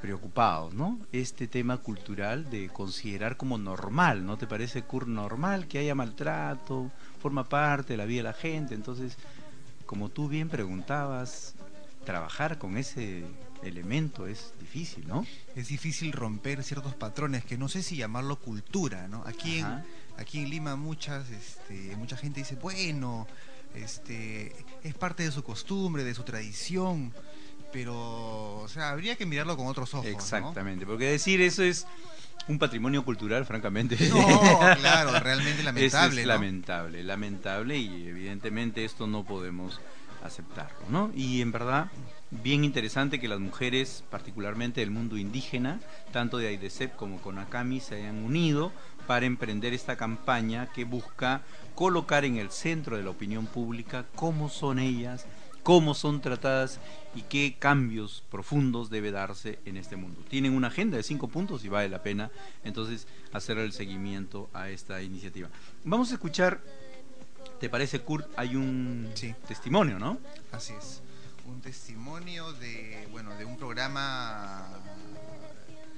preocupados, 0.02 0.74
¿no? 0.74 1.00
Este 1.12 1.48
tema 1.48 1.78
cultural 1.78 2.50
de 2.50 2.70
considerar 2.70 3.38
como 3.38 3.58
normal, 3.58 4.26
¿no 4.26 4.38
te 4.38 4.48
parece, 4.48 4.82
Kurt, 4.82 5.08
normal 5.08 5.68
que 5.68 5.78
haya 5.78 5.96
maltrato, 5.96 6.92
forma 7.22 7.48
parte 7.48 7.94
de 7.94 7.98
la 7.98 8.06
vida 8.06 8.20
de 8.20 8.24
la 8.24 8.34
gente? 8.34 8.74
Entonces, 8.74 9.16
como 9.86 10.10
tú 10.10 10.28
bien 10.28 10.50
preguntabas, 10.50 11.56
trabajar 12.04 12.58
con 12.58 12.78
ese 12.78 13.24
elemento 13.64 14.26
es 14.26 14.54
difícil, 14.60 15.08
¿no? 15.08 15.26
Es 15.56 15.68
difícil 15.68 16.12
romper 16.12 16.64
ciertos 16.64 16.96
patrones 16.96 17.46
que 17.46 17.58
no 17.58 17.70
sé 17.70 17.84
si 17.84 17.96
llamarlo 17.96 18.40
cultura, 18.40 19.08
¿no? 19.08 19.24
Aquí 19.28 19.60
en, 19.60 19.68
aquí 20.18 20.40
en 20.40 20.50
Lima 20.50 20.76
muchas 20.76 21.30
este, 21.30 21.96
mucha 21.96 22.18
gente 22.18 22.40
dice, 22.40 22.56
bueno, 22.56 23.28
este 23.76 24.56
es 24.84 24.96
parte 24.96 25.24
de 25.24 25.32
su 25.32 25.44
costumbre, 25.44 26.04
de 26.04 26.16
su 26.16 26.24
tradición 26.24 27.14
pero, 27.72 28.60
o 28.60 28.68
sea, 28.68 28.90
habría 28.90 29.16
que 29.16 29.26
mirarlo 29.26 29.58
con 29.58 29.68
otros 29.68 29.94
ojos. 29.94 30.08
Exactamente, 30.08 30.86
porque 30.86 31.06
decir 31.06 31.42
eso 31.42 31.64
es 31.64 31.88
un 32.48 32.60
patrimonio 32.60 33.04
cultural, 33.04 33.46
francamente. 33.46 33.98
No, 34.10 34.60
claro, 34.80 35.20
realmente 35.20 35.64
lamentable. 35.64 36.22
es 36.22 36.28
lamentable, 36.28 37.04
lamentable 37.04 37.78
y 37.78 38.08
evidentemente 38.08 38.84
esto 38.84 39.08
no 39.08 39.24
podemos 39.24 39.80
aceptarlo, 40.24 40.80
¿no? 40.90 41.12
Y 41.16 41.42
en 41.42 41.52
verdad, 41.52 41.90
bien 42.30 42.64
interesante 42.64 43.20
que 43.20 43.28
las 43.28 43.40
mujeres, 43.40 44.04
particularmente 44.10 44.82
del 44.82 44.92
mundo 44.92 45.18
indígena, 45.18 45.80
tanto 46.12 46.38
de 46.38 46.48
AIDESEP 46.48 46.96
como 46.96 47.22
con 47.22 47.40
ACAMI, 47.40 47.80
se 47.80 47.96
hayan 47.96 48.24
unido 48.24 48.72
para 49.08 49.26
emprender 49.26 49.74
esta 49.74 49.96
campaña 49.96 50.72
que 50.74 50.84
busca 50.84 51.42
colocar 51.76 52.26
en 52.26 52.38
el 52.38 52.52
centro 52.52 52.98
de 52.98 53.04
la 53.04 53.10
opinión 53.10 53.48
pública 53.48 54.06
cómo 54.16 54.50
son 54.50 54.80
ellas, 54.80 55.26
cómo 55.64 55.94
son 55.94 56.22
tratadas 56.22 56.80
y 57.16 57.24
qué 57.24 57.56
cambios 57.60 58.24
profundos 58.30 58.90
debe 58.90 59.12
darse 59.12 59.60
en 59.66 59.78
este 59.78 59.96
mundo. 59.96 60.22
Tienen 60.30 60.54
una 60.54 60.68
agenda 60.68 60.98
de 60.98 61.04
cinco 61.04 61.28
puntos 61.28 61.64
y 61.66 61.70
vale 61.70 61.90
la 61.90 62.02
pena 62.02 62.32
entonces 62.64 63.08
hacer 63.34 63.58
el 63.58 63.74
seguimiento 63.74 64.50
a 64.54 64.70
esta 64.70 65.02
iniciativa. 65.02 65.50
Vamos 65.84 66.12
a 66.12 66.14
escuchar, 66.16 66.62
¿te 67.60 67.70
parece 67.70 68.00
Kurt? 68.00 68.28
Hay 68.38 68.56
un 68.56 69.10
testimonio, 69.48 70.00
¿no? 70.00 70.18
Así 70.52 70.74
es, 70.74 71.02
un 71.46 71.62
testimonio 71.62 72.54
de, 72.54 73.08
bueno, 73.12 73.36
de 73.36 73.46
un 73.46 73.58
programa 73.58 74.68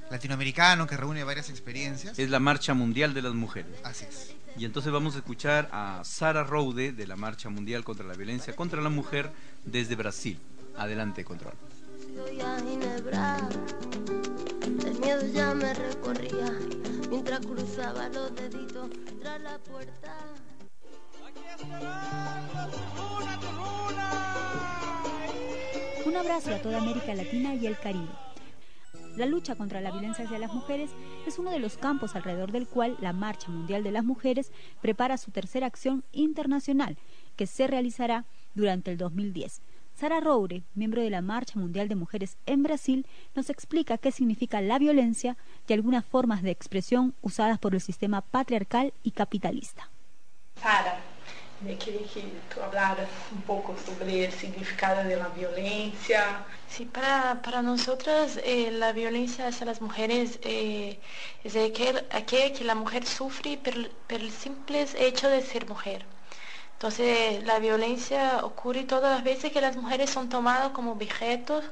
latinoamericano 0.09 0.87
que 0.87 0.97
reúne 0.97 1.23
varias 1.23 1.49
experiencias. 1.49 2.17
Es 2.17 2.29
la 2.29 2.39
Marcha 2.39 2.73
Mundial 2.73 3.13
de 3.13 3.21
las 3.21 3.33
Mujeres. 3.33 3.79
Así 3.83 4.05
es. 4.05 4.35
Y 4.57 4.65
entonces 4.65 4.91
vamos 4.91 5.15
a 5.15 5.19
escuchar 5.19 5.67
a 5.71 6.01
Sara 6.03 6.43
Roude 6.43 6.91
de 6.91 7.07
la 7.07 7.15
Marcha 7.15 7.49
Mundial 7.49 7.83
contra 7.83 8.05
la 8.05 8.13
Violencia 8.13 8.55
contra 8.55 8.81
la 8.81 8.89
Mujer 8.89 9.31
desde 9.65 9.95
Brasil. 9.95 10.39
Adelante, 10.77 11.23
control. 11.23 11.53
El 14.85 14.99
miedo 14.99 15.25
ya 15.33 15.53
me 15.53 15.73
recorría 15.73 16.51
mientras 17.09 17.39
cruzaba 17.39 18.09
los 18.09 18.35
deditos 18.35 18.89
tras 19.21 19.41
la 19.41 19.57
puerta. 19.57 20.15
Un 26.05 26.17
abrazo 26.17 26.53
a 26.53 26.59
toda 26.59 26.77
América 26.79 27.15
Latina 27.15 27.55
y 27.55 27.65
el 27.65 27.77
Caribe. 27.79 28.11
La 29.15 29.27
lucha 29.27 29.55
contra 29.55 29.79
la 29.79 29.91
violencia 29.91 30.25
hacia 30.25 30.39
las 30.39 30.53
mujeres 30.53 30.89
es 31.27 31.37
uno 31.37 31.51
de 31.51 31.59
los 31.59 31.77
campos 31.77 32.15
alrededor 32.15 32.51
del 32.51 32.67
cual 32.67 32.97
la 32.99 33.13
Marcha 33.13 33.49
Mundial 33.49 33.83
de 33.83 33.91
las 33.91 34.03
Mujeres 34.03 34.51
prepara 34.81 35.17
su 35.17 35.29
tercera 35.29 35.67
acción 35.67 36.03
internacional, 36.11 36.97
que 37.35 37.45
se 37.45 37.67
realizará 37.67 38.25
durante 38.55 38.91
el 38.91 38.97
2010. 38.97 39.61
Sara 39.93 40.19
Roure, 40.19 40.63
miembro 40.73 41.03
de 41.03 41.11
la 41.11 41.21
Marcha 41.21 41.59
Mundial 41.59 41.87
de 41.87 41.95
Mujeres 41.95 42.37
en 42.47 42.63
Brasil, 42.63 43.05
nos 43.35 43.51
explica 43.51 43.99
qué 43.99 44.11
significa 44.11 44.61
la 44.61 44.79
violencia 44.79 45.37
y 45.67 45.73
algunas 45.73 46.03
formas 46.03 46.41
de 46.41 46.49
expresión 46.49 47.13
usadas 47.21 47.59
por 47.59 47.75
el 47.75 47.81
sistema 47.81 48.21
patriarcal 48.21 48.93
y 49.03 49.11
capitalista. 49.11 49.91
Me 51.63 51.77
quería 51.77 52.07
que 52.13 52.21
tú 52.53 52.61
hablaras 52.61 53.09
un 53.31 53.41
poco 53.43 53.75
sobre 53.85 54.25
el 54.25 54.31
significado 54.33 55.03
de 55.03 55.15
la 55.15 55.29
violencia. 55.29 56.45
Sí, 56.67 56.85
para, 56.85 57.41
para 57.41 57.61
nosotras 57.61 58.39
eh, 58.43 58.71
la 58.71 58.91
violencia 58.91 59.47
hacia 59.47 59.65
las 59.65 59.79
mujeres 59.81 60.39
eh, 60.43 60.99
es 61.43 61.55
aquella 61.55 62.53
que 62.53 62.63
la 62.63 62.75
mujer 62.75 63.05
sufre 63.05 63.57
por, 63.57 63.89
por 64.07 64.19
el 64.21 64.31
simple 64.31 64.85
hecho 64.97 65.29
de 65.29 65.41
ser 65.41 65.67
mujer. 65.67 66.05
Entonces 66.73 67.43
la 67.45 67.59
violencia 67.59 68.41
ocurre 68.43 68.83
todas 68.83 69.11
las 69.15 69.23
veces 69.23 69.51
que 69.53 69.61
las 69.61 69.77
mujeres 69.77 70.09
son 70.09 70.29
tomadas 70.29 70.71
como 70.71 70.91
objetos 70.93 71.63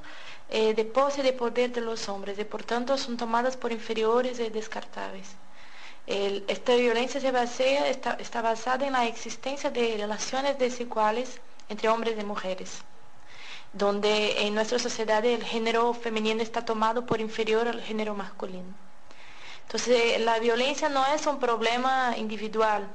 eh, 0.49 0.73
de 0.73 0.85
pose 0.85 1.21
de 1.23 1.33
poder 1.33 1.71
de 1.73 1.81
los 1.81 2.07
hombres 2.09 2.39
y 2.39 2.45
por 2.45 2.63
tanto 2.63 2.97
son 2.97 3.17
tomadas 3.17 3.57
por 3.57 3.71
inferiores 3.71 4.39
y 4.39 4.49
descartables. 4.49 5.35
Esta 6.07 6.75
violencia 6.75 7.21
se 7.21 7.31
basa, 7.31 7.63
está, 7.87 8.13
está, 8.19 8.41
basada 8.41 8.85
en 8.85 8.93
la 8.93 9.05
existencia 9.05 9.69
de 9.69 9.97
relaciones 9.97 10.57
desiguales 10.57 11.39
entre 11.69 11.89
hombres 11.89 12.17
y 12.19 12.23
mujeres. 12.23 12.81
donde 13.73 14.41
en 14.45 14.53
nuestra 14.53 14.79
sociedad 14.79 15.23
el 15.25 15.43
género 15.43 15.93
femenino 15.93 16.41
está 16.43 16.65
tomado 16.65 17.05
por 17.05 17.21
inferior 17.21 17.67
al 17.67 17.81
género 17.81 18.13
masculino. 18.15 18.73
Entonces, 19.63 20.19
la 20.19 20.39
violencia 20.39 20.89
no 20.89 21.05
es 21.15 21.25
un 21.25 21.39
problema 21.39 22.13
individual. 22.17 22.89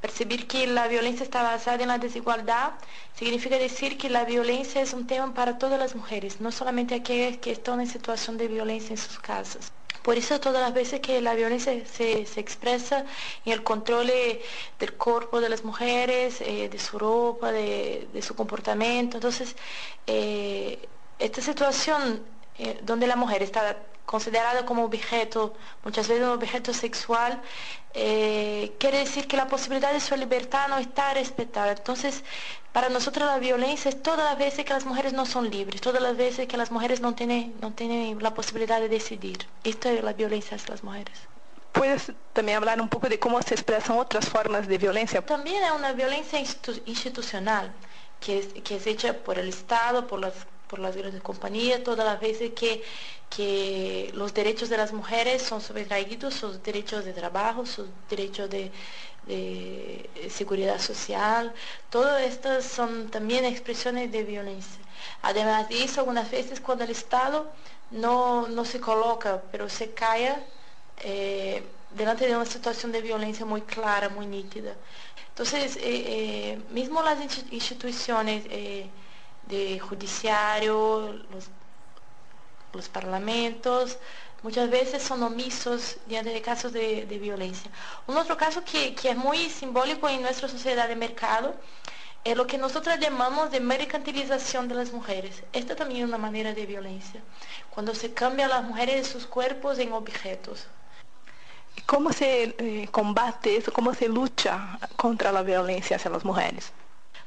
Percibir 0.00 0.48
que 0.48 0.66
la 0.66 0.88
violencia 0.88 1.22
está 1.22 1.42
basada 1.42 1.82
en 1.82 1.88
la 1.88 1.98
desigualdad 1.98 2.72
significa 3.14 3.56
decir 3.58 3.96
que 3.96 4.10
la 4.10 4.24
violencia 4.24 4.80
es 4.82 4.92
un 4.92 5.06
tema 5.06 5.32
para 5.32 5.58
todas 5.58 5.78
las 5.78 5.94
mujeres, 5.94 6.40
no 6.40 6.50
solamente 6.50 6.96
aquellas 6.96 7.38
que 7.38 7.52
están 7.52 7.80
en 7.80 7.86
situación 7.86 8.36
de 8.36 8.48
violencia 8.48 8.90
en 8.90 8.98
sus 8.98 9.18
casas. 9.20 9.72
Por 10.06 10.16
eso 10.18 10.38
todas 10.38 10.62
las 10.62 10.72
veces 10.72 11.00
que 11.00 11.20
la 11.20 11.34
violencia 11.34 11.72
se, 11.84 12.20
expresa 12.38 13.04
en 13.44 13.52
el 13.52 13.64
control 13.64 14.06
del 14.78 14.92
cuerpo 14.92 15.40
de 15.40 15.48
las 15.48 15.64
mujeres, 15.64 16.40
eh, 16.42 16.68
de 16.68 16.78
su 16.78 16.96
ropa, 16.96 17.50
de, 17.50 18.22
su 18.22 18.36
comportamiento, 18.36 19.16
entonces 19.16 19.56
eh, 20.06 20.88
esta 21.18 21.42
situación 21.42 22.22
eh, 22.58 22.80
donde 22.82 23.06
la 23.06 23.16
mujer 23.16 23.42
está 23.42 23.76
considerada 24.04 24.64
como 24.64 24.84
objeto, 24.84 25.54
muchas 25.84 26.06
veces 26.08 26.24
un 26.24 26.30
objeto 26.30 26.72
sexual, 26.72 27.40
quiere 27.92 28.98
decir 28.98 29.26
que 29.26 29.36
la 29.36 29.48
posibilidad 29.48 29.92
de 29.92 30.00
su 30.00 30.14
libertad 30.16 30.68
no 30.68 30.78
está 30.78 31.12
respetada. 31.14 31.72
Entonces, 31.72 32.22
para 32.76 32.90
nosotros 32.90 33.26
la 33.26 33.38
violencia 33.38 33.88
es 33.88 34.02
todas 34.02 34.18
las 34.30 34.36
veces 34.36 34.66
que 34.66 34.74
las 34.74 34.84
mujeres 34.84 35.14
no 35.14 35.24
son 35.24 35.50
libres, 35.50 35.80
todas 35.80 36.02
las 36.02 36.14
veces 36.14 36.46
que 36.46 36.58
las 36.58 36.70
mujeres 36.70 37.00
no 37.00 37.14
tienen, 37.14 37.54
no 37.62 37.72
tienen 37.72 38.22
la 38.22 38.34
posibilidad 38.34 38.80
de 38.80 38.90
decidir. 38.90 39.38
Esto 39.64 39.88
es 39.88 40.04
la 40.04 40.12
violencia 40.12 40.56
hacia 40.56 40.72
las 40.72 40.84
mujeres. 40.84 41.18
¿Puedes 41.72 42.12
también 42.34 42.58
hablar 42.58 42.78
un 42.80 42.88
poco 42.88 43.08
de 43.08 43.18
cómo 43.18 43.40
se 43.40 43.54
expresan 43.54 43.98
otras 43.98 44.28
formas 44.28 44.68
de 44.68 44.76
violencia? 44.76 45.24
También 45.24 45.64
hay 45.64 45.70
una 45.74 45.92
violencia 45.92 46.38
institucional 46.38 47.72
que 48.20 48.40
es, 48.40 48.46
que 48.62 48.76
es 48.76 48.86
hecha 48.86 49.14
por 49.14 49.38
el 49.38 49.48
Estado, 49.48 50.06
por 50.06 50.20
las 50.20 50.34
por 50.68 50.78
las 50.78 50.96
grandes 50.96 51.22
compañías, 51.22 51.82
todas 51.84 52.06
las 52.06 52.20
veces 52.20 52.52
que, 52.54 52.82
que 53.30 54.10
los 54.14 54.34
derechos 54.34 54.68
de 54.68 54.76
las 54.76 54.92
mujeres 54.92 55.42
son 55.42 55.60
sobretraídos, 55.60 56.34
sus 56.34 56.62
derechos 56.62 57.04
de 57.04 57.12
trabajo, 57.12 57.66
sus 57.66 57.86
derechos 58.10 58.50
de, 58.50 58.70
de 59.26 60.08
seguridad 60.30 60.80
social, 60.80 61.52
todo 61.90 62.16
esto 62.18 62.62
son 62.62 63.10
también 63.10 63.44
expresiones 63.44 64.12
de 64.12 64.22
violencia. 64.24 64.80
Además 65.22 65.68
de 65.68 65.84
eso, 65.84 66.00
algunas 66.00 66.30
veces 66.30 66.60
cuando 66.60 66.84
el 66.84 66.90
Estado 66.90 67.50
no, 67.90 68.64
se 68.64 68.80
coloca, 68.80 69.42
pero 69.50 69.68
se 69.68 69.92
calla 69.92 70.44
eh, 71.02 71.62
delante 71.90 72.26
de 72.26 72.36
una 72.36 72.46
situación 72.46 72.92
de 72.92 73.00
violencia 73.02 73.44
muy 73.46 73.62
clara, 73.62 74.08
muy 74.08 74.26
nítida. 74.26 74.74
Entonces, 75.28 75.76
eh, 75.76 75.80
eh, 75.82 76.58
mismo 76.70 77.02
las 77.02 77.18
instituciones 77.50 78.44
de 79.46 79.78
judiciario, 79.78 81.24
los, 81.30 82.88
parlamentos, 82.88 83.98
muchas 84.42 84.68
veces 84.68 85.02
son 85.02 85.22
omisos 85.22 85.96
diante 86.06 86.30
de 86.30 86.42
casos 86.42 86.72
de, 86.72 87.04
violencia. 87.20 87.70
Un 88.06 88.18
otro 88.18 88.36
caso 88.36 88.62
que, 88.64 88.94
es 89.02 89.16
muy 89.16 89.48
simbólico 89.48 90.08
en 90.08 90.20
nuestra 90.20 90.46
sociedad 90.48 90.86
de 90.86 90.96
mercado 90.96 91.54
es 92.22 92.36
lo 92.36 92.46
que 92.46 92.58
nosotros 92.58 92.98
llamamos 92.98 93.50
de 93.50 93.60
mercantilización 93.60 94.68
de 94.68 94.74
las 94.74 94.92
mujeres. 94.92 95.42
Esta 95.52 95.74
también 95.74 96.02
es 96.02 96.08
una 96.08 96.18
manera 96.18 96.52
de 96.52 96.66
violencia, 96.66 97.22
cuando 97.70 97.94
se 97.94 98.12
cambian 98.12 98.50
las 98.50 98.64
mujeres 98.64 98.96
de 98.96 99.04
sus 99.04 99.26
cuerpos 99.26 99.78
en 99.78 99.92
objetos. 99.92 100.66
¿Cómo 101.86 102.12
se 102.12 102.54
eh, 102.58 102.88
combate 102.90 103.56
eso? 103.56 103.72
¿Cómo 103.72 103.94
se 103.94 104.08
lucha 104.08 104.78
contra 104.96 105.30
la 105.30 105.42
violencia 105.42 105.96
hacia 105.96 106.10
las 106.10 106.24
mujeres? 106.24 106.72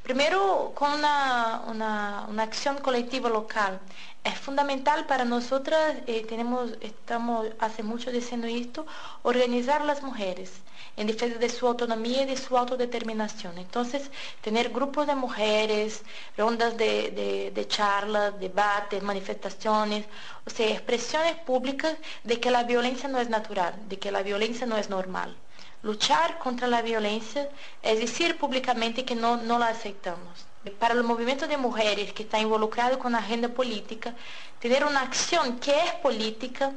Primero, 0.04 0.72
con 0.76 0.92
una, 0.94 1.62
una, 1.68 2.44
acción 2.44 2.78
colectiva 2.80 3.30
local. 3.30 3.80
Es 4.24 4.38
fundamental 4.38 5.06
para 5.06 5.24
nosotras, 5.24 5.96
eh, 6.08 6.26
tenemos, 6.28 6.72
estamos 6.82 7.48
hace 7.60 7.84
mucho 7.84 8.12
diciendo 8.12 8.48
esto, 8.48 8.86
organizar 9.24 9.86
las 9.86 10.02
mujeres 10.02 10.52
en 10.98 11.08
defensa 11.08 11.38
de 11.38 11.50
su 11.50 11.68
autonomía 11.68 12.24
y 12.24 12.26
de 12.26 12.38
su 12.38 12.58
autodeterminación. 12.58 13.58
Entonces, 13.58 14.10
tener 14.42 14.70
grupos 14.70 15.08
de 15.08 15.16
mujeres, 15.16 16.04
rondas 16.38 16.76
de, 16.78 17.12
de, 17.12 17.52
de 17.52 17.68
charlas, 17.68 18.40
debates, 18.40 19.02
manifestaciones, 19.04 20.06
o 20.46 20.50
sea, 20.50 20.70
expresiones 20.70 21.36
públicas 21.36 21.96
de 22.24 22.40
que 22.40 22.52
la 22.52 22.64
violencia 22.64 23.08
no 23.08 23.20
es 23.20 23.30
natural, 23.30 23.74
de 23.88 24.00
que 24.00 24.12
la 24.12 24.24
violencia 24.24 24.66
no 24.66 24.78
es 24.78 24.90
normal. 24.90 25.38
Luchar 25.82 26.38
contra 26.40 26.68
la 26.68 26.82
violencia 26.82 27.50
es 27.82 28.00
decir 28.00 28.38
públicamente 28.38 29.06
que 29.06 29.16
no, 29.16 29.38
no 29.38 29.58
la 29.60 29.68
aceptamos. 29.68 30.46
Para 30.78 30.94
el 30.94 31.04
movimiento 31.04 31.48
de 31.48 31.56
mujeres 31.56 32.12
que 32.12 32.24
está 32.24 32.38
involucrado 32.40 33.00
con 33.00 33.14
la 33.14 33.20
agenda 33.20 33.48
política, 33.48 34.14
tener 34.60 34.84
una 34.84 35.02
acción 35.02 35.58
que 35.60 35.72
es 35.72 35.92
política 36.04 36.74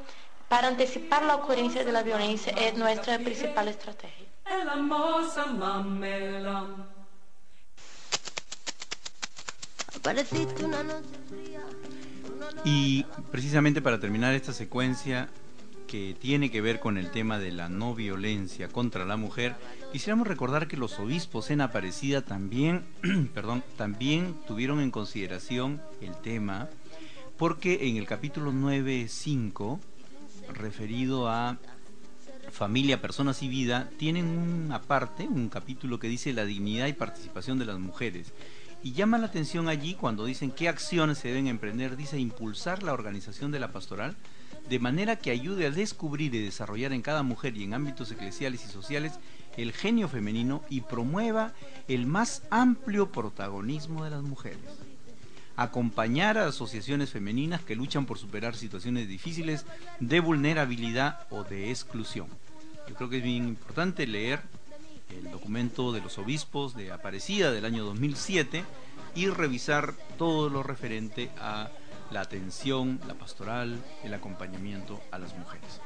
para 0.48 0.68
anticipar 0.68 1.24
la 1.24 1.34
ocurrencia 1.36 1.84
de 1.84 1.90
la 1.90 2.02
violencia 2.02 2.52
es 2.52 2.76
nuestra 2.76 3.18
principal 3.18 3.68
estrategia. 3.68 4.26
Y 12.64 13.04
precisamente 13.30 13.80
para 13.80 13.98
terminar 13.98 14.34
esta 14.34 14.52
secuencia, 14.52 15.28
que 15.92 16.16
tiene 16.18 16.50
que 16.50 16.62
ver 16.62 16.80
con 16.80 16.96
el 16.96 17.10
tema 17.10 17.38
de 17.38 17.52
la 17.52 17.68
no 17.68 17.94
violencia 17.94 18.68
contra 18.68 19.04
la 19.04 19.18
mujer, 19.18 19.56
quisiéramos 19.92 20.26
recordar 20.26 20.66
que 20.66 20.78
los 20.78 20.98
obispos 20.98 21.50
en 21.50 21.60
Aparecida 21.60 22.22
también, 22.22 22.86
perdón, 23.34 23.62
también 23.76 24.34
tuvieron 24.46 24.80
en 24.80 24.90
consideración 24.90 25.82
el 26.00 26.16
tema, 26.16 26.70
porque 27.36 27.90
en 27.90 27.98
el 27.98 28.06
capítulo 28.06 28.52
9.5, 28.52 29.80
referido 30.54 31.28
a 31.28 31.58
familia, 32.50 33.02
personas 33.02 33.42
y 33.42 33.48
vida, 33.48 33.90
tienen 33.98 34.24
una 34.28 34.80
parte, 34.80 35.28
un 35.28 35.50
capítulo 35.50 35.98
que 35.98 36.08
dice 36.08 36.32
la 36.32 36.46
dignidad 36.46 36.86
y 36.86 36.94
participación 36.94 37.58
de 37.58 37.66
las 37.66 37.78
mujeres. 37.78 38.32
Y 38.82 38.92
llama 38.92 39.18
la 39.18 39.26
atención 39.26 39.68
allí 39.68 39.92
cuando 39.92 40.24
dicen 40.24 40.52
qué 40.52 40.70
acciones 40.70 41.18
se 41.18 41.28
deben 41.28 41.48
emprender, 41.48 41.98
dice 41.98 42.18
impulsar 42.18 42.82
la 42.82 42.94
organización 42.94 43.50
de 43.52 43.60
la 43.60 43.72
pastoral 43.72 44.16
de 44.68 44.78
manera 44.78 45.16
que 45.16 45.30
ayude 45.30 45.66
a 45.66 45.70
descubrir 45.70 46.34
y 46.34 46.42
desarrollar 46.42 46.92
en 46.92 47.02
cada 47.02 47.22
mujer 47.22 47.56
y 47.56 47.64
en 47.64 47.74
ámbitos 47.74 48.10
eclesiales 48.10 48.64
y 48.64 48.68
sociales 48.68 49.12
el 49.56 49.72
genio 49.72 50.08
femenino 50.08 50.62
y 50.70 50.80
promueva 50.80 51.52
el 51.88 52.06
más 52.06 52.42
amplio 52.50 53.12
protagonismo 53.12 54.04
de 54.04 54.10
las 54.10 54.22
mujeres. 54.22 54.60
Acompañar 55.56 56.38
a 56.38 56.46
asociaciones 56.46 57.10
femeninas 57.10 57.60
que 57.60 57.76
luchan 57.76 58.06
por 58.06 58.18
superar 58.18 58.56
situaciones 58.56 59.08
difíciles 59.08 59.66
de 60.00 60.20
vulnerabilidad 60.20 61.26
o 61.30 61.44
de 61.44 61.70
exclusión. 61.70 62.28
Yo 62.88 62.94
creo 62.94 63.10
que 63.10 63.18
es 63.18 63.22
bien 63.22 63.46
importante 63.46 64.06
leer 64.06 64.40
el 65.10 65.30
documento 65.30 65.92
de 65.92 66.00
los 66.00 66.16
obispos 66.16 66.74
de 66.74 66.90
Aparecida 66.90 67.52
del 67.52 67.66
año 67.66 67.84
2007 67.84 68.64
y 69.14 69.26
revisar 69.26 69.92
todo 70.16 70.48
lo 70.48 70.62
referente 70.62 71.30
a 71.38 71.68
la 72.12 72.20
atención, 72.20 73.00
la 73.06 73.14
pastoral, 73.14 73.82
el 74.04 74.14
acompañamiento 74.14 75.02
a 75.10 75.18
las 75.18 75.34
mujeres. 75.36 75.80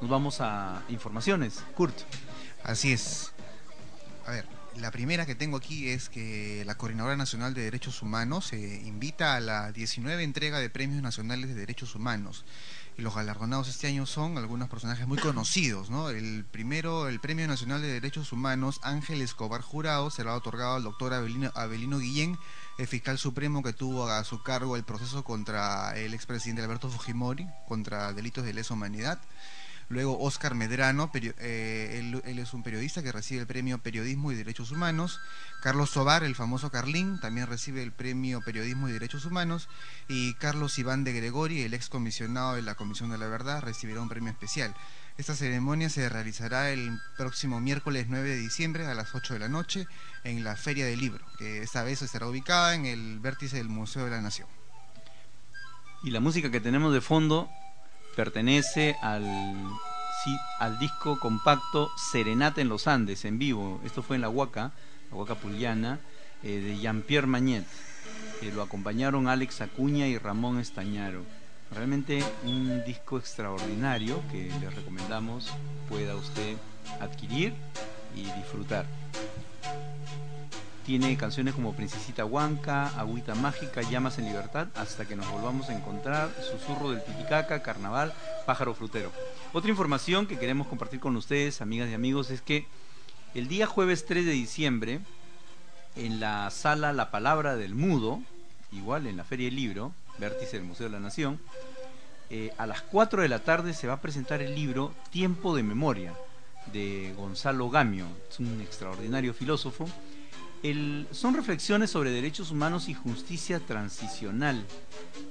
Nos 0.00 0.10
vamos 0.10 0.40
a 0.40 0.82
informaciones. 0.88 1.62
Kurt. 1.74 1.96
Así 2.64 2.92
es. 2.92 3.32
A 4.26 4.30
ver, 4.30 4.46
la 4.76 4.90
primera 4.90 5.26
que 5.26 5.34
tengo 5.34 5.56
aquí 5.56 5.88
es 5.88 6.08
que 6.08 6.64
la 6.64 6.76
Coordinadora 6.76 7.16
Nacional 7.16 7.54
de 7.54 7.62
Derechos 7.62 8.00
Humanos 8.02 8.52
eh, 8.52 8.82
invita 8.84 9.36
a 9.36 9.40
la 9.40 9.72
19 9.72 10.22
entrega 10.22 10.60
de 10.60 10.70
Premios 10.70 11.02
Nacionales 11.02 11.48
de 11.48 11.54
Derechos 11.54 11.94
Humanos. 11.94 12.44
Y 12.96 13.02
los 13.02 13.14
galardonados 13.14 13.68
este 13.68 13.86
año 13.86 14.06
son 14.06 14.38
algunos 14.38 14.68
personajes 14.68 15.06
muy 15.06 15.18
conocidos, 15.18 15.90
¿no? 15.90 16.10
El 16.10 16.44
primero, 16.44 17.08
el 17.08 17.20
Premio 17.20 17.46
Nacional 17.48 17.80
de 17.80 17.88
Derechos 17.88 18.32
Humanos, 18.32 18.80
Ángel 18.82 19.22
Escobar 19.22 19.62
Jurado, 19.62 20.10
será 20.10 20.34
otorgado 20.34 20.76
al 20.76 20.82
doctor 20.82 21.14
Abelino, 21.14 21.50
Abelino 21.54 21.98
Guillén, 21.98 22.38
el 22.78 22.86
fiscal 22.86 23.18
supremo 23.18 23.62
que 23.62 23.72
tuvo 23.72 24.08
a 24.08 24.24
su 24.24 24.42
cargo 24.42 24.76
el 24.76 24.84
proceso 24.84 25.24
contra 25.24 25.96
el 25.96 26.14
expresidente 26.14 26.62
Alberto 26.62 26.88
Fujimori, 26.88 27.46
contra 27.68 28.12
delitos 28.12 28.44
de 28.44 28.54
lesa 28.54 28.74
humanidad. 28.74 29.20
Luego 29.92 30.18
Oscar 30.20 30.54
Medrano, 30.54 31.10
eh, 31.12 32.22
él, 32.24 32.38
es 32.38 32.54
un 32.54 32.62
periodista 32.62 33.02
que 33.02 33.12
recibe 33.12 33.42
el 33.42 33.46
premio 33.46 33.76
Periodismo 33.76 34.32
y 34.32 34.34
Derechos 34.34 34.70
Humanos. 34.70 35.20
Carlos 35.62 35.90
Sobar, 35.90 36.24
el 36.24 36.34
famoso 36.34 36.70
Carlín, 36.70 37.20
también 37.20 37.46
recibe 37.46 37.82
el 37.82 37.92
premio 37.92 38.40
Periodismo 38.40 38.88
y 38.88 38.92
Derechos 38.92 39.26
Humanos. 39.26 39.68
Y 40.08 40.32
Carlos 40.34 40.78
Iván 40.78 41.04
de 41.04 41.12
Gregori, 41.12 41.60
el 41.60 41.74
ex 41.74 41.90
comisionado 41.90 42.54
de 42.54 42.62
la 42.62 42.74
Comisión 42.74 43.10
de 43.10 43.18
la 43.18 43.26
Verdad, 43.26 43.60
recibirá 43.60 44.00
un 44.00 44.08
premio 44.08 44.30
especial. 44.30 44.74
Esta 45.18 45.36
ceremonia 45.36 45.90
se 45.90 46.08
realizará 46.08 46.70
el 46.70 46.98
próximo 47.18 47.60
miércoles 47.60 48.06
9 48.08 48.30
de 48.30 48.36
diciembre 48.36 48.86
a 48.86 48.94
las 48.94 49.14
8 49.14 49.34
de 49.34 49.40
la 49.40 49.48
noche 49.48 49.86
en 50.24 50.42
la 50.42 50.56
Feria 50.56 50.86
del 50.86 51.00
Libro, 51.00 51.24
que 51.38 51.62
esta 51.62 51.82
vez 51.84 52.00
estará 52.00 52.26
ubicada 52.26 52.74
en 52.74 52.86
el 52.86 53.20
vértice 53.20 53.58
del 53.58 53.68
Museo 53.68 54.06
de 54.06 54.10
la 54.10 54.22
Nación. 54.22 54.48
Y 56.02 56.10
la 56.10 56.20
música 56.20 56.50
que 56.50 56.60
tenemos 56.60 56.94
de 56.94 57.02
fondo 57.02 57.50
pertenece 58.16 58.96
al, 59.02 59.70
disco 60.80 61.20
compacto 61.20 61.90
Serenata 62.10 62.62
en 62.62 62.70
los 62.70 62.86
Andes, 62.86 63.26
en 63.26 63.38
vivo. 63.38 63.82
Esto 63.84 64.02
fue 64.02 64.16
en 64.16 64.22
la 64.22 64.30
Huaca, 64.30 64.72
la 65.10 65.16
Huaca 65.16 65.34
Puliana, 65.34 66.00
eh, 66.42 66.60
de 66.60 66.78
Jean-Pierre 66.78 67.26
Magnet. 67.26 67.66
lo 68.54 68.62
acompañaron 68.62 69.28
Alex 69.28 69.60
Acuña 69.60 70.06
y 70.06 70.16
Ramón 70.16 70.58
Estañaro. 70.58 71.22
Realmente 71.74 72.22
un 72.44 72.84
disco 72.84 73.18
extraordinario 73.18 74.22
que 74.30 74.50
les 74.60 74.74
recomendamos 74.74 75.50
pueda 75.88 76.14
usted 76.16 76.56
adquirir 77.00 77.54
y 78.14 78.22
disfrutar. 78.32 78.86
Tiene 80.84 81.16
canciones 81.16 81.54
como 81.54 81.74
Princesita 81.74 82.24
Huanca, 82.24 82.88
Agüita 82.98 83.34
Mágica, 83.36 83.82
Llamas 83.82 84.18
en 84.18 84.24
Libertad, 84.24 84.68
hasta 84.74 85.06
que 85.06 85.14
nos 85.14 85.30
volvamos 85.30 85.68
a 85.68 85.74
encontrar, 85.74 86.30
Susurro 86.42 86.90
del 86.90 87.04
Titicaca, 87.04 87.62
Carnaval, 87.62 88.12
Pájaro 88.46 88.74
Frutero. 88.74 89.12
Otra 89.52 89.70
información 89.70 90.26
que 90.26 90.38
queremos 90.38 90.66
compartir 90.66 90.98
con 90.98 91.16
ustedes, 91.16 91.62
amigas 91.62 91.88
y 91.88 91.94
amigos, 91.94 92.30
es 92.30 92.42
que 92.42 92.66
el 93.34 93.46
día 93.46 93.66
jueves 93.66 94.06
3 94.06 94.26
de 94.26 94.32
diciembre, 94.32 95.00
en 95.94 96.18
la 96.18 96.50
sala 96.50 96.92
La 96.92 97.10
Palabra 97.10 97.56
del 97.56 97.74
Mudo, 97.76 98.20
igual 98.72 99.06
en 99.06 99.16
la 99.16 99.24
Feria 99.24 99.46
del 99.46 99.56
Libro, 99.56 99.92
vértice 100.22 100.56
del 100.56 100.66
Museo 100.66 100.86
de 100.86 100.92
la 100.92 101.00
Nación, 101.00 101.38
eh, 102.30 102.50
a 102.56 102.66
las 102.66 102.82
4 102.82 103.22
de 103.22 103.28
la 103.28 103.40
tarde 103.40 103.74
se 103.74 103.86
va 103.86 103.94
a 103.94 104.00
presentar 104.00 104.40
el 104.40 104.54
libro 104.54 104.94
Tiempo 105.10 105.54
de 105.54 105.62
Memoria 105.62 106.14
de 106.72 107.12
Gonzalo 107.16 107.68
Gamio, 107.68 108.06
es 108.30 108.38
un 108.38 108.60
extraordinario 108.60 109.34
filósofo 109.34 109.86
son 111.10 111.34
reflexiones 111.34 111.90
sobre 111.90 112.10
derechos 112.10 112.52
humanos 112.52 112.88
y 112.88 112.94
justicia 112.94 113.58
transicional. 113.58 114.64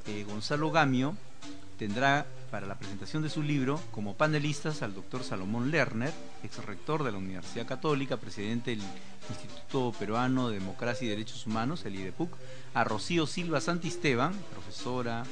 Eh, 0.07 0.25
Gonzalo 0.27 0.71
Gamio 0.71 1.15
tendrá 1.79 2.25
para 2.51 2.67
la 2.67 2.77
presentación 2.77 3.23
de 3.23 3.29
su 3.29 3.41
libro 3.41 3.79
como 3.91 4.15
panelistas 4.15 4.83
al 4.83 4.93
doctor 4.93 5.23
Salomón 5.23 5.71
Lerner, 5.71 6.13
ex 6.43 6.63
rector 6.65 7.03
de 7.03 7.13
la 7.13 7.17
Universidad 7.17 7.65
Católica, 7.65 8.17
presidente 8.17 8.71
del 8.71 8.81
Instituto 9.29 9.93
Peruano 9.97 10.49
de 10.49 10.59
Democracia 10.59 11.07
y 11.07 11.09
Derechos 11.09 11.47
Humanos, 11.47 11.85
el 11.85 11.95
IDEPUC, 11.95 12.35
a 12.73 12.83
Rocío 12.83 13.25
Silva 13.25 13.61
Santisteban, 13.61 14.33
profesora, 14.51 15.23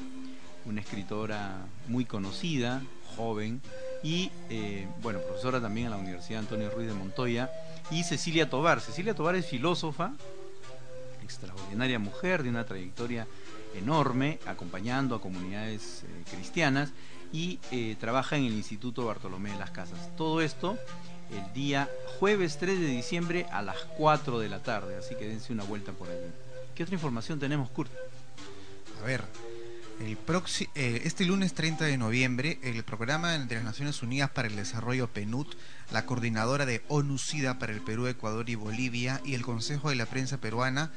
una 0.66 0.80
escritora 0.80 1.58
muy 1.88 2.06
conocida, 2.06 2.82
joven, 3.18 3.62
y 4.02 4.32
eh, 4.50 4.88
bueno, 5.02 5.20
profesora 5.20 5.60
también 5.60 5.88
en 5.88 5.92
la 5.92 5.98
Universidad 5.98 6.40
Antonio 6.40 6.72
Ruiz 6.72 6.88
de 6.88 6.94
Montoya, 6.94 7.52
y 7.92 8.04
Cecilia 8.04 8.50
Tobar. 8.50 8.80
Cecilia 8.80 9.14
Tobar 9.14 9.36
es 9.36 9.46
filósofa, 9.46 10.14
extraordinaria 11.22 12.00
mujer 12.00 12.44
de 12.44 12.50
una 12.50 12.66
trayectoria 12.66 13.28
enorme, 13.76 14.40
acompañando 14.46 15.16
a 15.16 15.22
comunidades 15.22 16.04
eh, 16.04 16.24
cristianas 16.32 16.92
y 17.32 17.60
eh, 17.72 17.96
trabaja 18.00 18.38
en 18.38 18.46
el 18.46 18.54
Instituto 18.54 19.06
Bartolomé 19.06 19.52
de 19.52 19.60
las 19.60 19.72
Casas. 19.72 20.16
Todo 20.16 20.42
esto 20.42 20.78
el 21.32 21.54
día 21.54 21.90
jueves 22.20 22.58
3 22.58 22.80
de 22.80 22.88
diciembre 22.88 23.46
a 23.52 23.62
las 23.62 23.78
4 23.98 24.40
de 24.40 24.50
la 24.50 24.64
tarde, 24.64 24.98
así 24.98 25.16
que 25.16 25.28
dense 25.28 25.54
una 25.54 25.64
vuelta 25.64 25.92
por 25.92 26.10
allí. 26.10 26.32
¿Qué 26.76 26.84
otra 26.84 26.96
información 26.96 27.40
tenemos, 27.40 27.70
Kurt? 27.70 27.92
A 29.02 29.06
ver, 29.06 29.24
el 30.00 30.18
eh, 30.76 31.02
este 31.04 31.26
lunes 31.26 31.54
30 31.54 31.86
de 31.86 31.98
noviembre, 31.98 32.58
el 32.64 32.84
Programa 32.84 33.38
de 33.38 33.56
las 33.56 33.64
Naciones 33.64 34.02
Unidas 34.02 34.30
para 34.32 34.48
el 34.48 34.56
Desarrollo 34.56 35.08
PNUD, 35.08 35.48
la 35.92 36.06
Coordinadora 36.06 36.66
de 36.66 36.84
ONU-SIDA 36.88 37.60
para 37.60 37.74
el 37.74 37.82
Perú, 37.82 38.08
Ecuador 38.08 38.50
y 38.50 38.56
Bolivia 38.56 39.22
y 39.26 39.36
el 39.36 39.42
Consejo 39.42 39.90
de 39.90 39.96
la 39.96 40.06
Prensa 40.06 40.38
Peruana 40.40 40.92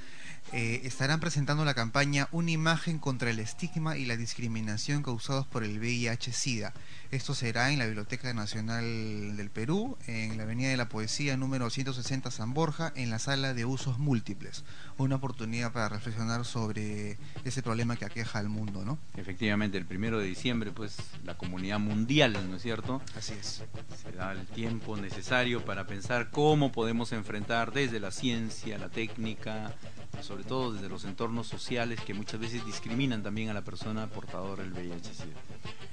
eh, 0.52 0.82
estarán 0.84 1.20
presentando 1.20 1.64
la 1.64 1.74
campaña 1.74 2.28
Una 2.32 2.50
imagen 2.50 2.98
contra 2.98 3.30
el 3.30 3.38
estigma 3.38 3.96
y 3.96 4.04
la 4.04 4.16
discriminación 4.16 5.02
causados 5.02 5.46
por 5.46 5.64
el 5.64 5.78
VIH-Sida. 5.78 6.74
Esto 7.10 7.34
será 7.34 7.70
en 7.70 7.78
la 7.78 7.86
Biblioteca 7.86 8.32
Nacional 8.32 9.36
del 9.36 9.50
Perú, 9.50 9.98
en 10.06 10.36
la 10.36 10.44
Avenida 10.44 10.70
de 10.70 10.76
la 10.76 10.88
Poesía 10.88 11.36
número 11.36 11.68
160 11.68 12.30
San 12.30 12.54
Borja, 12.54 12.92
en 12.96 13.10
la 13.10 13.18
sala 13.18 13.52
de 13.52 13.64
usos 13.66 13.98
múltiples. 13.98 14.64
Una 14.96 15.16
oportunidad 15.16 15.72
para 15.72 15.90
reflexionar 15.90 16.44
sobre 16.44 17.18
ese 17.44 17.62
problema 17.62 17.96
que 17.96 18.06
aqueja 18.06 18.38
al 18.38 18.48
mundo, 18.48 18.84
¿no? 18.84 18.98
Efectivamente, 19.16 19.76
el 19.76 19.84
primero 19.84 20.18
de 20.18 20.26
diciembre, 20.26 20.70
pues 20.70 20.96
la 21.24 21.36
comunidad 21.36 21.78
mundial, 21.78 22.32
¿no 22.48 22.56
es 22.56 22.62
cierto? 22.62 23.02
Así 23.16 23.34
es. 23.34 23.62
Se 24.02 24.12
da 24.12 24.32
el 24.32 24.46
tiempo 24.46 24.96
necesario 24.96 25.64
para 25.64 25.86
pensar 25.86 26.30
cómo 26.30 26.72
podemos 26.72 27.12
enfrentar 27.12 27.72
desde 27.72 28.00
la 28.00 28.10
ciencia, 28.10 28.78
la 28.78 28.88
técnica, 28.88 29.74
sobre 30.22 30.44
todo 30.44 30.72
desde 30.72 30.88
los 30.88 31.04
entornos 31.04 31.46
sociales 31.46 32.00
que 32.00 32.14
muchas 32.14 32.40
veces 32.40 32.64
discriminan 32.64 33.22
también 33.22 33.48
a 33.48 33.54
la 33.54 33.62
persona 33.62 34.06
portadora 34.06 34.62
del 34.62 34.72
VIH-Sida. 34.72 35.34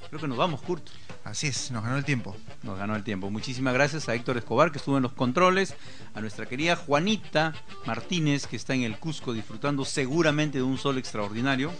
Creo 0.10 0.22
que 0.22 0.28
nos 0.28 0.38
vamos, 0.38 0.62
Kurt. 0.62 0.88
Así 1.24 1.48
es, 1.48 1.70
nos 1.72 1.84
ganó 1.84 1.98
el 1.98 2.06
tiempo. 2.06 2.36
Nos 2.64 2.78
ganó 2.78 2.96
el 2.96 3.04
tiempo. 3.04 3.30
Muchísimas 3.30 3.74
gracias 3.74 4.10
a 4.10 4.16
Héctor 4.16 4.38
Escobar, 4.38 4.72
que 4.72 4.80
estuvo 4.80 4.98
en 4.98 5.04
los 5.04 5.14
controles, 5.14 5.76
a 6.16 6.22
nuestra 6.22 6.48
querida 6.48 6.76
Juanita 6.76 7.54
Martínez, 7.86 8.48
que 8.48 8.56
está 8.56 8.74
en 8.74 8.84
el 8.84 8.98
Cusco 8.98 9.34
disfrutando 9.34 9.86
seguramente 9.86 10.58
de 10.58 10.64
un 10.64 10.78
sol 10.78 10.98
extraordinario. 10.98 11.72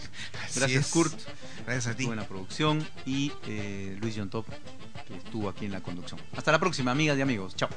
gracias, 0.54 0.90
Kurt. 0.90 1.18
Gracias 1.64 1.88
a 1.88 1.96
ti. 1.96 2.06
Buena 2.06 2.24
producción. 2.24 2.86
Y 3.04 3.32
eh, 3.46 3.98
Luis 4.00 4.14
John 4.16 4.30
Top, 4.30 4.46
que 5.06 5.16
estuvo 5.16 5.48
aquí 5.48 5.66
en 5.66 5.72
la 5.72 5.80
conducción. 5.80 6.20
Hasta 6.36 6.52
la 6.52 6.58
próxima, 6.58 6.92
amigas 6.92 7.18
y 7.18 7.22
amigos. 7.22 7.56
Chao. 7.56 7.70